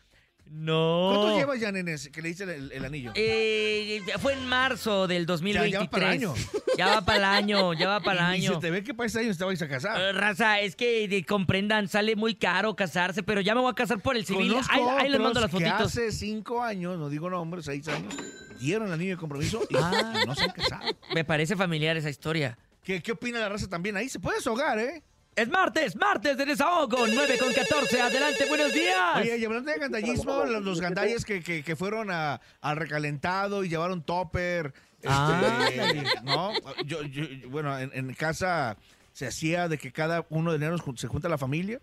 No. 0.52 1.12
¿Cuántos 1.14 1.38
llevas 1.40 1.60
ya, 1.60 1.72
nenes, 1.72 2.10
que 2.10 2.22
le 2.22 2.30
diste 2.30 2.44
el, 2.44 2.72
el 2.72 2.86
anillo? 2.86 3.12
Eh, 3.16 4.02
fue 4.20 4.34
en 4.34 4.46
marzo 4.48 5.08
del 5.08 5.26
2023. 5.26 5.72
Ya- 5.72 5.80
ya 5.80 5.84
va 5.86 5.90
para 5.90 6.06
el 6.06 6.12
año. 6.12 6.34
Ya 6.78 6.86
va 6.88 7.02
para 7.06 7.18
el 7.18 7.24
año, 7.26 7.74
ya 7.74 7.88
va 7.88 8.00
para 8.00 8.34
el 8.34 8.36
Y- 8.40 8.44
y 8.44 8.46
año. 8.48 8.56
se 8.56 8.60
te 8.62 8.72
ve 8.72 8.84
que 8.84 8.94
para 8.94 9.08
este 9.08 9.20
año 9.20 9.36
te 9.36 9.44
vais 9.44 9.62
a 9.62 9.68
casar. 9.68 10.00
Eh, 10.00 10.12
Raza, 10.14 10.60
es 10.62 10.76
que 10.76 11.08
de- 11.08 11.26
comprendan, 11.26 11.88
sale 11.88 12.16
muy 12.16 12.36
caro 12.36 12.76
casarse, 12.76 13.24
pero 13.24 13.42
ya 13.42 13.56
me 13.56 13.62
voy 13.62 13.72
a 13.72 13.76
casar 13.76 14.00
por 14.02 14.16
el 14.16 14.26
civil. 14.26 14.50
Conozco 14.52 14.74
Ahí, 14.74 15.06
ahí 15.06 15.10
les 15.10 15.20
mando 15.22 15.40
las 15.42 15.50
que 15.52 15.58
fotitos. 15.58 15.82
hace 15.82 16.12
cinco 16.12 16.62
años, 16.64 16.98
no 16.98 17.10
digo 17.10 17.30
nombres, 17.30 17.66
seis 17.66 17.88
años, 17.88 18.14
dieron 18.60 18.88
el 18.88 18.94
anillo 18.94 19.12
de 19.12 19.18
compromiso 19.18 19.62
y 19.70 19.76
Ah. 19.78 20.24
no 20.26 20.36
se 20.36 20.44
han 20.46 20.52
casado. 20.52 20.82
Me 21.14 21.24
parece 21.24 21.56
familiar 21.56 21.96
esa 21.98 22.10
historia. 22.10 22.58
¿Qué, 22.84 23.02
¿Qué 23.02 23.12
opina 23.12 23.40
la 23.40 23.50
raza 23.50 23.68
también? 23.68 23.98
Ahí 23.98 24.08
se 24.10 24.20
puede 24.20 24.38
desahogar, 24.38 24.80
¿eh? 24.80 25.04
Es 25.38 25.48
martes, 25.50 25.96
martes 25.96 26.36
de 26.36 26.46
desahogo, 26.46 27.06
9 27.06 27.38
con 27.38 27.54
14. 27.54 28.02
Adelante, 28.02 28.46
buenos 28.50 28.74
días. 28.74 29.18
Oye, 29.18 29.38
y 29.38 29.46
hablando 29.46 29.72
de 29.72 29.78
gandallismo, 29.78 30.44
los, 30.46 30.64
los 30.64 30.82
gandalles 30.82 31.24
que, 31.26 31.44
que- 31.44 31.62
que 31.64 31.76
fueron 31.76 32.10
a- 32.10 32.42
al 32.60 32.76
recalentado 32.76 33.64
y 33.64 33.70
llevaron 33.70 34.02
topper. 34.02 34.74
este, 34.96 35.08
Ándale. 35.10 36.04
¿no? 36.24 36.54
Yo, 36.88 37.04
yo- 37.04 37.24
yo- 37.26 37.50
bueno, 37.52 37.78
en, 37.78 37.92
en 37.94 38.12
casa 38.16 38.78
se 39.14 39.28
hacía 39.28 39.68
de 39.68 39.78
que 39.78 39.92
cada 39.92 40.26
uno 40.30 40.50
de 40.50 40.58
enero 40.58 40.76
se 40.96 41.08
junta 41.08 41.30
la 41.30 41.38
familia. 41.38 41.80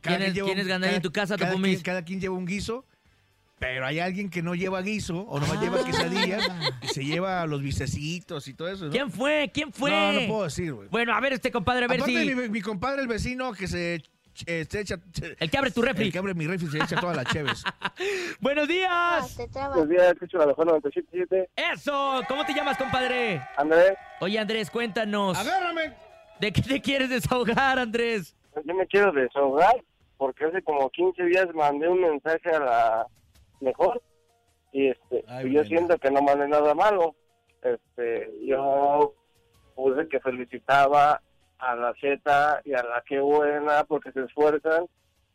¿Quién 0.00 0.22
es- 0.22 0.32
lleva 0.32 0.46
quién 0.46 0.56
un- 0.58 0.62
es 0.62 0.66
gandalla 0.66 0.96
en 0.96 1.02
tu 1.02 1.12
casa, 1.12 1.36
cada 1.36 1.50
Topomis? 1.50 1.72
quien, 1.74 1.82
cada 1.82 2.02
quien 2.02 2.18
lleva 2.18 2.34
un 2.34 2.46
guiso. 2.46 2.86
Pero 3.58 3.86
hay 3.86 4.00
alguien 4.00 4.30
que 4.30 4.42
no 4.42 4.54
lleva 4.54 4.82
guiso 4.82 5.20
o 5.20 5.40
nomás 5.40 5.60
lleva 5.60 5.84
quesadillas 5.84 6.50
y 6.82 6.88
se 6.88 7.04
lleva 7.04 7.46
los 7.46 7.62
bicecitos 7.62 8.48
y 8.48 8.54
todo 8.54 8.68
eso. 8.68 8.84
¿no? 8.86 8.90
Ah. 8.90 8.92
¿Quién 8.92 9.10
fue? 9.10 9.50
¿Quién 9.52 9.72
fue? 9.72 9.90
No, 9.90 10.12
no 10.12 10.26
puedo 10.26 10.44
decir, 10.44 10.72
güey. 10.72 10.88
Bueno, 10.88 11.14
a 11.14 11.20
ver, 11.20 11.34
este 11.34 11.50
compadre, 11.50 11.84
a 11.84 11.88
ver 11.88 12.00
Aparte, 12.00 12.24
si. 12.24 12.34
mi, 12.34 12.48
mi 12.48 12.60
compadre, 12.60 13.02
el 13.02 13.08
vecino, 13.08 13.52
que 13.52 13.68
se, 13.68 14.02
eh, 14.46 14.66
se 14.68 14.80
echa... 14.80 14.96
El 15.38 15.50
que 15.50 15.58
abre 15.58 15.70
tu 15.70 15.80
refri. 15.82 16.06
El 16.06 16.12
que 16.12 16.18
abre 16.18 16.34
mi 16.34 16.46
refri 16.46 16.66
se 16.68 16.78
echa 16.78 17.00
todas 17.00 17.16
las 17.16 17.26
cheves. 17.26 17.62
Buenos 18.40 18.66
días. 18.66 19.36
Buenos 19.52 19.88
días, 19.88 20.12
escucho 20.12 20.38
la 20.38 20.46
mejor 20.46 20.66
97.7. 20.66 21.48
Eso, 21.72 22.22
¿cómo 22.26 22.44
te 22.44 22.52
llamas, 22.52 22.76
compadre? 22.76 23.40
Andrés, 23.56 23.94
Oye, 24.20 24.38
Andrés, 24.38 24.70
cuéntanos. 24.70 25.38
¡Agárrame! 25.38 25.92
¿De 26.40 26.52
qué 26.52 26.60
te 26.62 26.80
quieres 26.80 27.10
desahogar, 27.10 27.78
Andrés? 27.78 28.34
yo 28.64 28.74
me 28.74 28.86
quiero 28.86 29.10
desahogar 29.12 29.74
porque 30.16 30.44
hace 30.44 30.62
como 30.62 30.88
15 30.90 31.24
días 31.24 31.46
mandé 31.54 31.88
un 31.88 32.00
mensaje 32.00 32.50
a 32.50 32.58
la 32.60 33.06
mejor 33.64 34.00
y 34.72 34.88
este 34.88 35.24
Ay, 35.28 35.46
yo 35.46 35.52
bueno. 35.62 35.64
siento 35.68 35.98
que 35.98 36.10
no 36.10 36.22
mandé 36.22 36.46
nada 36.48 36.74
malo. 36.74 37.14
Este, 37.62 38.30
yo 38.46 39.14
puse 39.74 40.08
que 40.08 40.20
felicitaba 40.20 41.20
a 41.58 41.74
la 41.76 41.94
Z 42.00 42.60
y 42.64 42.74
a 42.74 42.82
la 42.82 43.02
que 43.06 43.18
buena 43.20 43.84
porque 43.84 44.12
se 44.12 44.22
esfuerzan, 44.24 44.86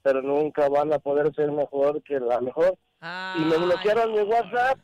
pero 0.03 0.21
nunca 0.21 0.69
van 0.69 0.93
a 0.93 0.99
poder 0.99 1.33
ser 1.33 1.51
mejor 1.51 2.01
que 2.03 2.19
la 2.19 2.39
mejor. 2.41 2.77
Y 3.01 3.45
me 3.45 3.57
bloquearon 3.57 4.11
mi 4.11 4.21
WhatsApp. 4.21 4.79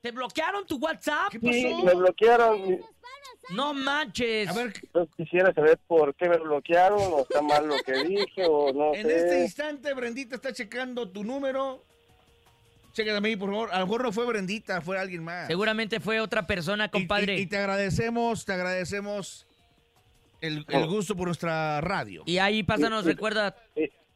¿Te 0.00 0.10
bloquearon 0.10 0.66
tu 0.66 0.76
WhatsApp? 0.76 1.30
¿Qué 1.30 1.38
Sí, 1.40 1.82
me 1.82 1.94
bloquearon. 1.94 2.78
No 3.50 3.72
manches. 3.74 4.48
A 4.48 4.52
ver, 4.52 4.72
Yo 4.94 5.06
quisiera 5.16 5.52
saber 5.52 5.78
por 5.86 6.14
qué 6.14 6.28
me 6.28 6.36
bloquearon, 6.38 7.00
o 7.00 7.20
está 7.20 7.42
mal 7.42 7.66
lo 7.66 7.76
que 7.76 7.92
dije, 8.04 8.44
o 8.48 8.72
no 8.72 8.94
en 8.94 9.02
sé. 9.06 9.16
este 9.16 9.42
instante, 9.42 9.92
Brendita 9.94 10.36
está 10.36 10.52
checando 10.52 11.10
tu 11.10 11.24
número. 11.24 11.84
Chécame 12.94 13.28
ahí, 13.28 13.36
por 13.36 13.50
favor. 13.50 13.70
A 13.72 13.80
lo 13.80 13.86
mejor 13.86 14.02
no 14.04 14.12
fue 14.12 14.24
Brendita, 14.24 14.80
fue 14.80 14.98
alguien 14.98 15.22
más. 15.24 15.48
Seguramente 15.48 16.00
fue 16.00 16.20
otra 16.20 16.46
persona, 16.46 16.88
compadre. 16.90 17.36
Y, 17.38 17.42
y 17.42 17.46
te 17.46 17.58
agradecemos, 17.58 18.44
te 18.46 18.52
agradecemos 18.52 19.46
el, 20.40 20.64
el 20.68 20.86
gusto 20.86 21.16
por 21.16 21.26
nuestra 21.26 21.80
radio. 21.80 22.22
Y 22.24 22.38
ahí 22.38 22.62
pásanos, 22.62 23.04
Y- 23.04 23.08
recuerda. 23.08 23.54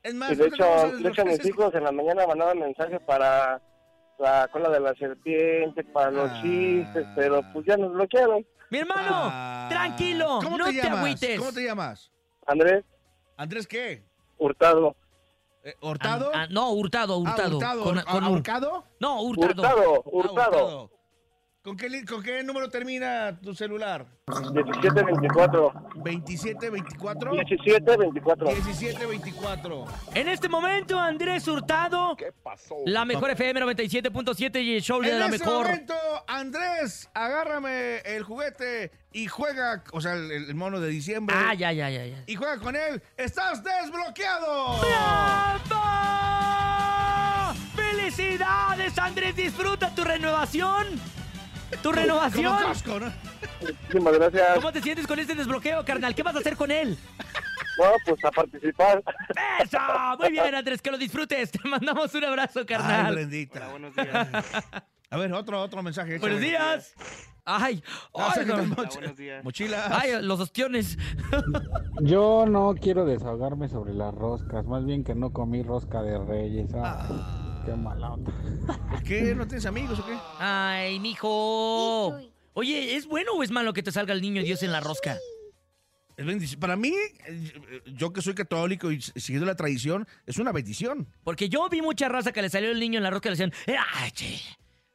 Es 0.03 0.15
más, 0.15 0.39
de 0.39 0.47
hecho, 0.47 0.65
de 0.97 1.09
hecho, 1.09 1.25
mis 1.25 1.45
hijos 1.45 1.75
en 1.75 1.83
la 1.85 1.91
mañana 1.93 2.25
mandaban 2.27 2.61
mensajes 2.61 3.01
para 3.05 3.61
la 4.21 4.49
cola 4.53 4.71
de 4.71 4.81
la 4.81 4.95
serpiente, 4.95 5.83
para 5.85 6.11
los 6.13 6.31
Ah. 6.31 6.41
chistes, 6.41 7.05
pero 7.17 7.43
pues 7.53 7.67
ya 7.67 7.77
nos 7.77 7.93
bloquearon. 7.93 8.47
Mi 8.71 8.79
hermano, 8.79 9.11
Ah. 9.11 9.67
tranquilo, 9.69 10.39
¿Cómo 10.43 10.57
no 10.57 10.67
te 10.67 10.81
te, 10.81 10.87
agüites. 10.87 11.39
¿Cómo 11.39 11.53
te 11.53 11.65
llamas? 11.65 12.13
Andrés 12.47 12.85
¿Andrés 13.37 13.67
qué? 13.67 14.05
Hurtado. 14.39 14.95
Eh, 15.63 15.75
¿Hurtado? 15.83 16.31
Ah, 16.35 16.43
ah, 16.43 16.47
no, 16.51 16.71
hurtado, 16.71 17.15
Ah, 17.15 17.19
hurtado. 17.19 17.57
Hurtado. 17.57 17.83
Con- 17.83 17.99
Ah, 17.99 18.05
con. 18.05 18.23
No, 19.01 19.23
hurtado. 19.23 19.49
Hurtado, 19.63 19.95
Ah, 19.97 20.01
hurtado. 20.05 20.91
¿Con 21.69 21.77
qué, 21.77 21.89
li- 21.91 22.03
¿Con 22.07 22.23
qué 22.23 22.43
número 22.43 22.71
termina 22.71 23.39
tu 23.43 23.55
celular? 23.55 24.07
1724. 24.27 25.73
2724 25.97 27.33
1724. 27.33 28.51
1724. 28.53 29.85
En 30.15 30.29
este 30.29 30.49
momento, 30.49 30.99
Andrés 30.99 31.47
Hurtado. 31.47 32.17
¿Qué 32.17 32.33
pasó? 32.43 32.75
La 32.87 33.05
mejor 33.05 33.29
FM 33.33 33.61
97.7 33.61 34.63
y 34.63 34.77
el 34.77 34.83
show 34.83 35.03
de 35.03 35.11
En 35.11 35.19
la 35.19 35.27
ese 35.27 35.39
mejor. 35.41 35.67
momento, 35.67 35.95
Andrés, 36.27 37.11
agárrame 37.13 37.99
el 37.99 38.23
juguete 38.23 38.91
y 39.13 39.27
juega, 39.27 39.85
o 39.93 40.01
sea, 40.01 40.15
el, 40.15 40.31
el 40.33 40.55
mono 40.55 40.81
de 40.81 40.89
diciembre. 40.89 41.37
Ah, 41.39 41.53
ya, 41.53 41.71
ya, 41.73 41.91
ya, 41.91 42.07
ya. 42.07 42.23
Y 42.27 42.35
juega 42.37 42.59
con 42.61 42.77
él. 42.77 43.03
¡Estás 43.19 43.63
desbloqueado! 43.63 44.79
¡Bravo! 45.69 47.55
¡Felicidades, 47.77 48.99
Andrés! 48.99 49.37
Disfruta 49.37 49.95
tu 49.95 50.03
renovación. 50.05 50.87
¿Tu 51.83 51.93
renovación? 51.93 52.55
Como 52.57 52.69
casco, 52.69 53.01
¿no? 53.01 53.13
Muchísimas 53.61 54.15
gracias. 54.15 54.55
¿Cómo 54.57 54.73
te 54.73 54.81
sientes 54.83 55.07
con 55.07 55.19
este 55.19 55.35
desbloqueo, 55.35 55.85
carnal? 55.85 56.15
¿Qué 56.15 56.23
vas 56.23 56.35
a 56.37 56.39
hacer 56.39 56.57
con 56.57 56.71
él? 56.71 56.97
No, 57.79 57.85
pues 58.07 58.25
a 58.25 58.31
participar. 58.31 59.03
¡Eso! 59.63 59.79
Muy 60.19 60.31
bien, 60.33 60.55
Andrés, 60.55 60.83
que 60.83 60.91
lo 60.91 60.99
disfrutes. 60.99 61.51
Te 61.53 61.61
mandamos 61.69 62.13
un 62.15 62.25
abrazo, 62.25 62.61
Ay, 62.61 62.67
carnal. 62.67 63.15
Brendita. 63.15 63.69
buenos 63.69 63.95
días. 63.95 64.29
A 65.11 65.17
ver, 65.17 65.33
otro, 65.33 65.61
otro 65.63 65.83
mensaje. 65.83 66.19
Buenos 66.19 66.41
días. 66.41 66.95
Ay, 67.51 67.83
ay, 68.15 68.31
sácate 68.35 68.67
no. 68.67 68.77
moch- 68.77 68.95
buenos 68.99 69.17
días. 69.17 69.43
Mochilas. 69.45 69.91
ay, 69.91 70.21
los 70.23 70.39
ostiones. 70.41 70.99
Yo 72.03 72.45
no 72.47 72.75
quiero 72.75 73.07
desahogarme 73.07 73.69
sobre 73.69 73.95
las 73.95 74.15
roscas, 74.15 74.67
más 74.67 74.85
bien 74.85 75.03
que 75.05 75.15
no 75.15 75.33
comí 75.33 75.63
rosca 75.63 76.03
de 76.03 76.19
reyes. 76.19 76.71
Ah, 76.75 77.07
qué 77.69 77.77
mala 77.77 78.13
onda. 78.13 78.33
¿Por 78.91 79.03
qué? 79.03 79.35
¿No 79.35 79.47
tienes 79.47 79.67
amigos 79.67 79.99
o 79.99 80.07
qué? 80.07 80.17
Ay, 80.39 80.99
mijo. 81.01 82.19
Oye, 82.55 82.97
¿es 82.97 83.07
bueno 83.07 83.33
o 83.35 83.43
es 83.43 83.51
malo 83.51 83.73
que 83.73 83.83
te 83.83 83.93
salga 83.93 84.13
el 84.13 84.21
niño 84.23 84.43
Dios 84.43 84.63
en 84.63 84.73
la 84.73 84.81
rosca? 84.81 85.17
Es 86.17 86.27
bendición. 86.27 86.59
Para 86.59 86.75
mí, 86.77 86.93
eh, 87.29 87.83
yo 87.95 88.13
que 88.13 88.21
soy 88.23 88.35
católico 88.35 88.91
y 88.91 89.01
siguiendo 89.01 89.47
la 89.47 89.55
tradición, 89.55 90.07
es 90.27 90.39
una 90.39 90.51
bendición. 90.51 91.07
Porque 91.23 91.49
yo 91.49 91.69
vi 91.69 91.81
mucha 91.81 92.09
raza 92.09 92.33
que 92.33 92.43
le 92.43 92.51
salió 92.51 92.71
el 92.73 92.81
niño 92.81 92.97
en 92.99 93.05
la 93.05 93.11
rosca 93.11 93.29
y 93.29 93.37
le 93.37 93.37
decían, 93.47 93.53
¡ay, 93.95 94.11
che! 94.11 94.41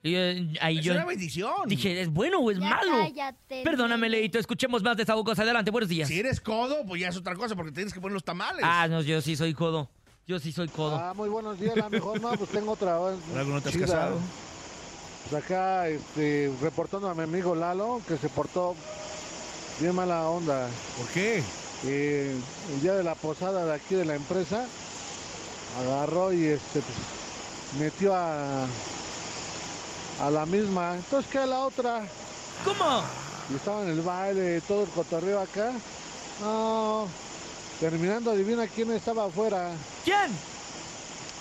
Y 0.06 0.16
eh, 0.16 0.54
ahí 0.60 0.80
Es 0.80 0.84
yo 0.86 0.92
una 0.94 1.06
bendición. 1.06 1.54
dije, 1.68 2.02
¿es 2.02 2.10
bueno 2.10 2.40
o 2.40 2.52
es 2.52 2.60
Ya 2.60 2.70
malo? 2.70 2.92
cállate, 2.92 3.64
Perdóname. 3.64 4.10
Leito, 4.10 4.38
escuchemos 4.38 4.84
más 4.84 4.98
desahogos. 4.98 5.40
Adelante, 5.40 5.72
buenos 5.72 5.88
días. 5.90 6.10
Si 6.10 6.20
eres 6.20 6.42
codo, 6.42 6.86
pues 6.86 7.00
ya 7.00 7.08
es 7.08 7.16
otra 7.16 7.36
cosa, 7.36 7.56
porque 7.56 7.72
tienes 7.72 7.94
que 7.94 8.02
poner 8.02 8.14
los 8.14 8.26
tamales. 8.26 8.60
Ah, 8.62 8.90
no, 8.90 9.02
yo 9.02 9.22
sí 9.22 9.38
soy 9.38 9.54
codo. 9.54 9.90
Yo 10.28 10.40
sí 10.40 10.52
soy 10.52 10.70
codo. 10.70 10.96
Ah, 10.96 11.14
muy 11.14 11.28
buenos 11.30 11.60
días, 11.60 11.76
la 11.76 11.90
mejor 11.90 12.22
no, 12.22 12.32
pues 12.38 12.50
tengo 12.50 12.72
otra. 12.72 12.98
¿Por 12.98 13.14
algo 13.38 13.54
no 13.54 13.62
te 13.62 13.70
has 13.70 13.74
chida. 13.76 13.86
casado? 13.86 14.20
Pues 15.30 15.44
acá, 15.44 15.88
este, 15.90 16.52
reportando 16.62 17.10
a 17.10 17.14
mi 17.14 17.24
amigo 17.24 17.56
Lalo, 17.56 18.02
que 18.08 18.18
se 18.18 18.30
portó 18.30 18.76
bien 19.80 19.96
mala 19.96 20.28
onda. 20.30 20.68
¿Por 20.98 21.08
qué? 21.08 21.44
Eh, 21.86 22.36
el 22.74 22.82
día 22.82 22.94
de 22.94 23.04
la 23.04 23.16
posada 23.16 23.66
de 23.66 23.74
aquí 23.74 23.96
de 23.96 24.06
la 24.06 24.16
empresa, 24.16 24.66
agarró 25.82 26.32
y 26.32 26.46
este, 26.46 26.80
pues, 26.82 27.82
metió 27.82 28.16
a, 28.16 28.64
a 30.22 30.30
la 30.32 30.46
misma. 30.46 30.96
Entonces, 30.96 31.30
¿qué 31.32 31.40
a 31.40 31.46
la 31.46 31.60
otra? 31.66 32.06
¿Cómo? 32.64 33.04
Y 33.52 33.56
estaba 33.56 33.82
en 33.82 33.90
el 33.90 34.02
baile, 34.02 34.62
todo 34.62 34.84
el 34.84 34.90
cotorreo 34.90 35.42
acá. 35.42 35.72
No, 36.42 37.08
terminando, 37.82 38.32
adivina 38.32 38.68
quién 38.68 38.92
estaba 38.92 39.26
afuera. 39.26 39.72
¿Quién? 40.04 40.32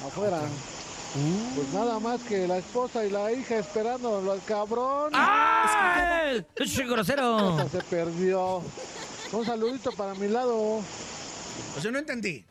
Afuera. 0.07 0.40
Pues 1.55 1.68
nada 1.75 1.98
más 1.98 2.20
que 2.22 2.48
la 2.48 2.59
esposa 2.59 3.05
y 3.05 3.11
la 3.11 3.31
hija 3.33 3.59
esperando 3.59 4.33
al 4.33 4.42
cabrón. 4.44 5.11
¡Ah! 5.14 6.33
¡Es 6.57 6.79
grosero! 6.79 7.68
Se 7.70 7.79
perdió. 7.83 8.62
Un 9.33 9.44
saludito 9.46 9.92
para 9.92 10.14
mi 10.14 10.29
lado. 10.29 10.57
O 10.57 10.85
sea, 11.81 11.90
no 11.90 11.98
entendí. 11.98 12.44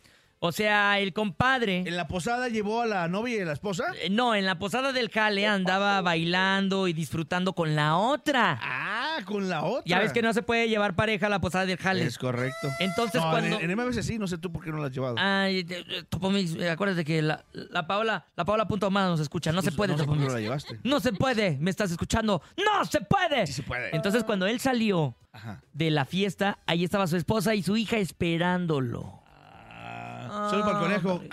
O 0.44 0.52
sea, 0.52 1.00
el 1.00 1.14
compadre. 1.14 1.84
¿En 1.86 1.96
la 1.96 2.08
posada 2.08 2.48
llevó 2.50 2.82
a 2.82 2.88
la 2.88 3.08
novia 3.08 3.38
y 3.38 3.42
a 3.42 3.46
la 3.46 3.54
esposa? 3.54 3.84
Eh, 4.02 4.10
No, 4.10 4.34
en 4.34 4.46
la 4.48 4.58
posada 4.58 4.92
del 4.92 5.10
Jale 5.12 5.46
andaba 5.46 6.02
bailando 6.02 6.88
y 6.88 6.94
disfrutando 6.94 7.54
con 7.54 7.76
la 7.76 7.96
otra. 7.98 8.60
Ah, 8.60 8.91
con 9.24 9.50
la 9.50 9.64
otra. 9.64 9.84
Ya 9.86 10.00
ves 10.00 10.14
que 10.14 10.22
no 10.22 10.34
se 10.34 10.42
puede 10.44 10.68
llevar 10.70 10.96
pareja 10.96 11.28
a 11.28 11.30
la 11.30 11.40
posada 11.42 11.66
del 11.66 11.78
Jale. 11.78 12.04
Es 12.04 12.18
correcto. 12.18 12.68
Entonces, 12.80 13.22
No, 13.22 13.30
cuando. 13.32 13.60
En, 13.60 13.70
en 13.72 13.78
MBC 13.78 14.02
sí, 14.02 14.18
no 14.20 14.28
sé 14.28 14.38
tú 14.38 14.52
por 14.52 14.64
qué 14.64 14.72
no 14.72 14.78
la 14.80 14.88
has 14.88 14.94
llevado. 14.94 15.16
Ay, 15.20 15.66
Topomix, 16.10 16.56
eh, 16.56 16.70
acuérdate 16.70 17.04
que 17.06 17.22
la, 17.22 17.44
la 17.54 17.88
Paola, 17.88 18.26
la 18.36 18.46
Paola 18.46 18.68
punto 18.68 18.90
más 18.92 19.10
nos 19.10 19.20
escucha. 19.20 19.52
No 19.52 19.62
se 19.62 19.72
puede, 19.72 19.94
no 19.94 20.00
Topomix. 20.00 20.28
no 20.28 20.34
la 20.34 20.40
llevaste. 20.40 20.80
No 20.84 21.00
se 21.00 21.14
puede, 21.14 21.58
me 21.60 21.70
estás 21.72 21.92
escuchando. 21.92 22.42
¡No 22.58 22.86
se 22.86 23.02
puede! 23.02 23.48
Sí 23.48 23.54
se 23.54 23.64
puede. 23.64 23.96
Entonces, 23.96 24.24
cuando 24.24 24.46
él 24.48 24.60
salió 24.60 25.16
Ajá. 25.32 25.62
de 25.74 25.92
la 25.92 26.06
fiesta, 26.06 26.60
ahí 26.68 26.84
estaba 26.84 27.08
su 27.08 27.18
esposa 27.18 27.56
y 27.56 27.64
su 27.64 27.78
hija 27.78 27.98
esperándolo. 27.98 29.22
Ah, 29.70 30.48
solo 30.50 30.64
para 30.66 30.96
el 30.96 31.02
conejo. 31.02 31.24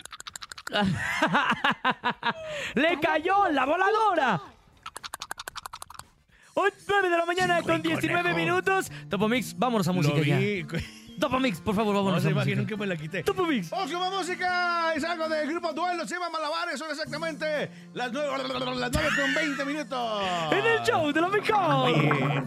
¡Le 2.74 3.00
cayó 3.00 3.48
la 3.50 3.64
voladora! 3.64 4.40
Hoy 6.60 6.70
9 6.88 7.08
de 7.08 7.16
la 7.16 7.24
mañana 7.24 7.62
con 7.62 7.80
19 7.80 8.34
minutos. 8.34 8.90
Topomix, 9.08 9.56
vámonos 9.56 9.86
a 9.86 9.92
música 9.92 10.18
ya. 10.22 10.40
Topomix, 11.20 11.60
por 11.60 11.74
favor, 11.76 11.94
No 11.94 12.00
vámonos 12.02 12.22
se 12.22 12.28
a 12.28 12.30
música. 12.32 12.42
imaginen 12.50 12.66
que 12.66 12.76
me 12.76 12.86
la 12.86 12.96
quité. 12.96 13.22
Topomix. 13.22 13.70
Música. 13.72 14.92
Es 14.94 15.04
algo 15.04 15.28
del 15.28 15.48
grupo 15.48 15.72
Duelo. 15.72 16.06
Se 16.06 16.14
llama 16.14 16.30
Malabares. 16.30 16.78
Son 16.80 16.90
exactamente 16.90 17.70
las 17.94 18.10
9, 18.12 18.28
las 18.76 18.90
9 18.92 19.08
con 19.16 19.34
20 19.34 19.64
minutos. 19.66 20.22
En 20.50 20.66
el 20.66 20.82
show 20.82 21.12
de 21.12 21.20
la 21.20 21.28
mejor. 21.28 22.28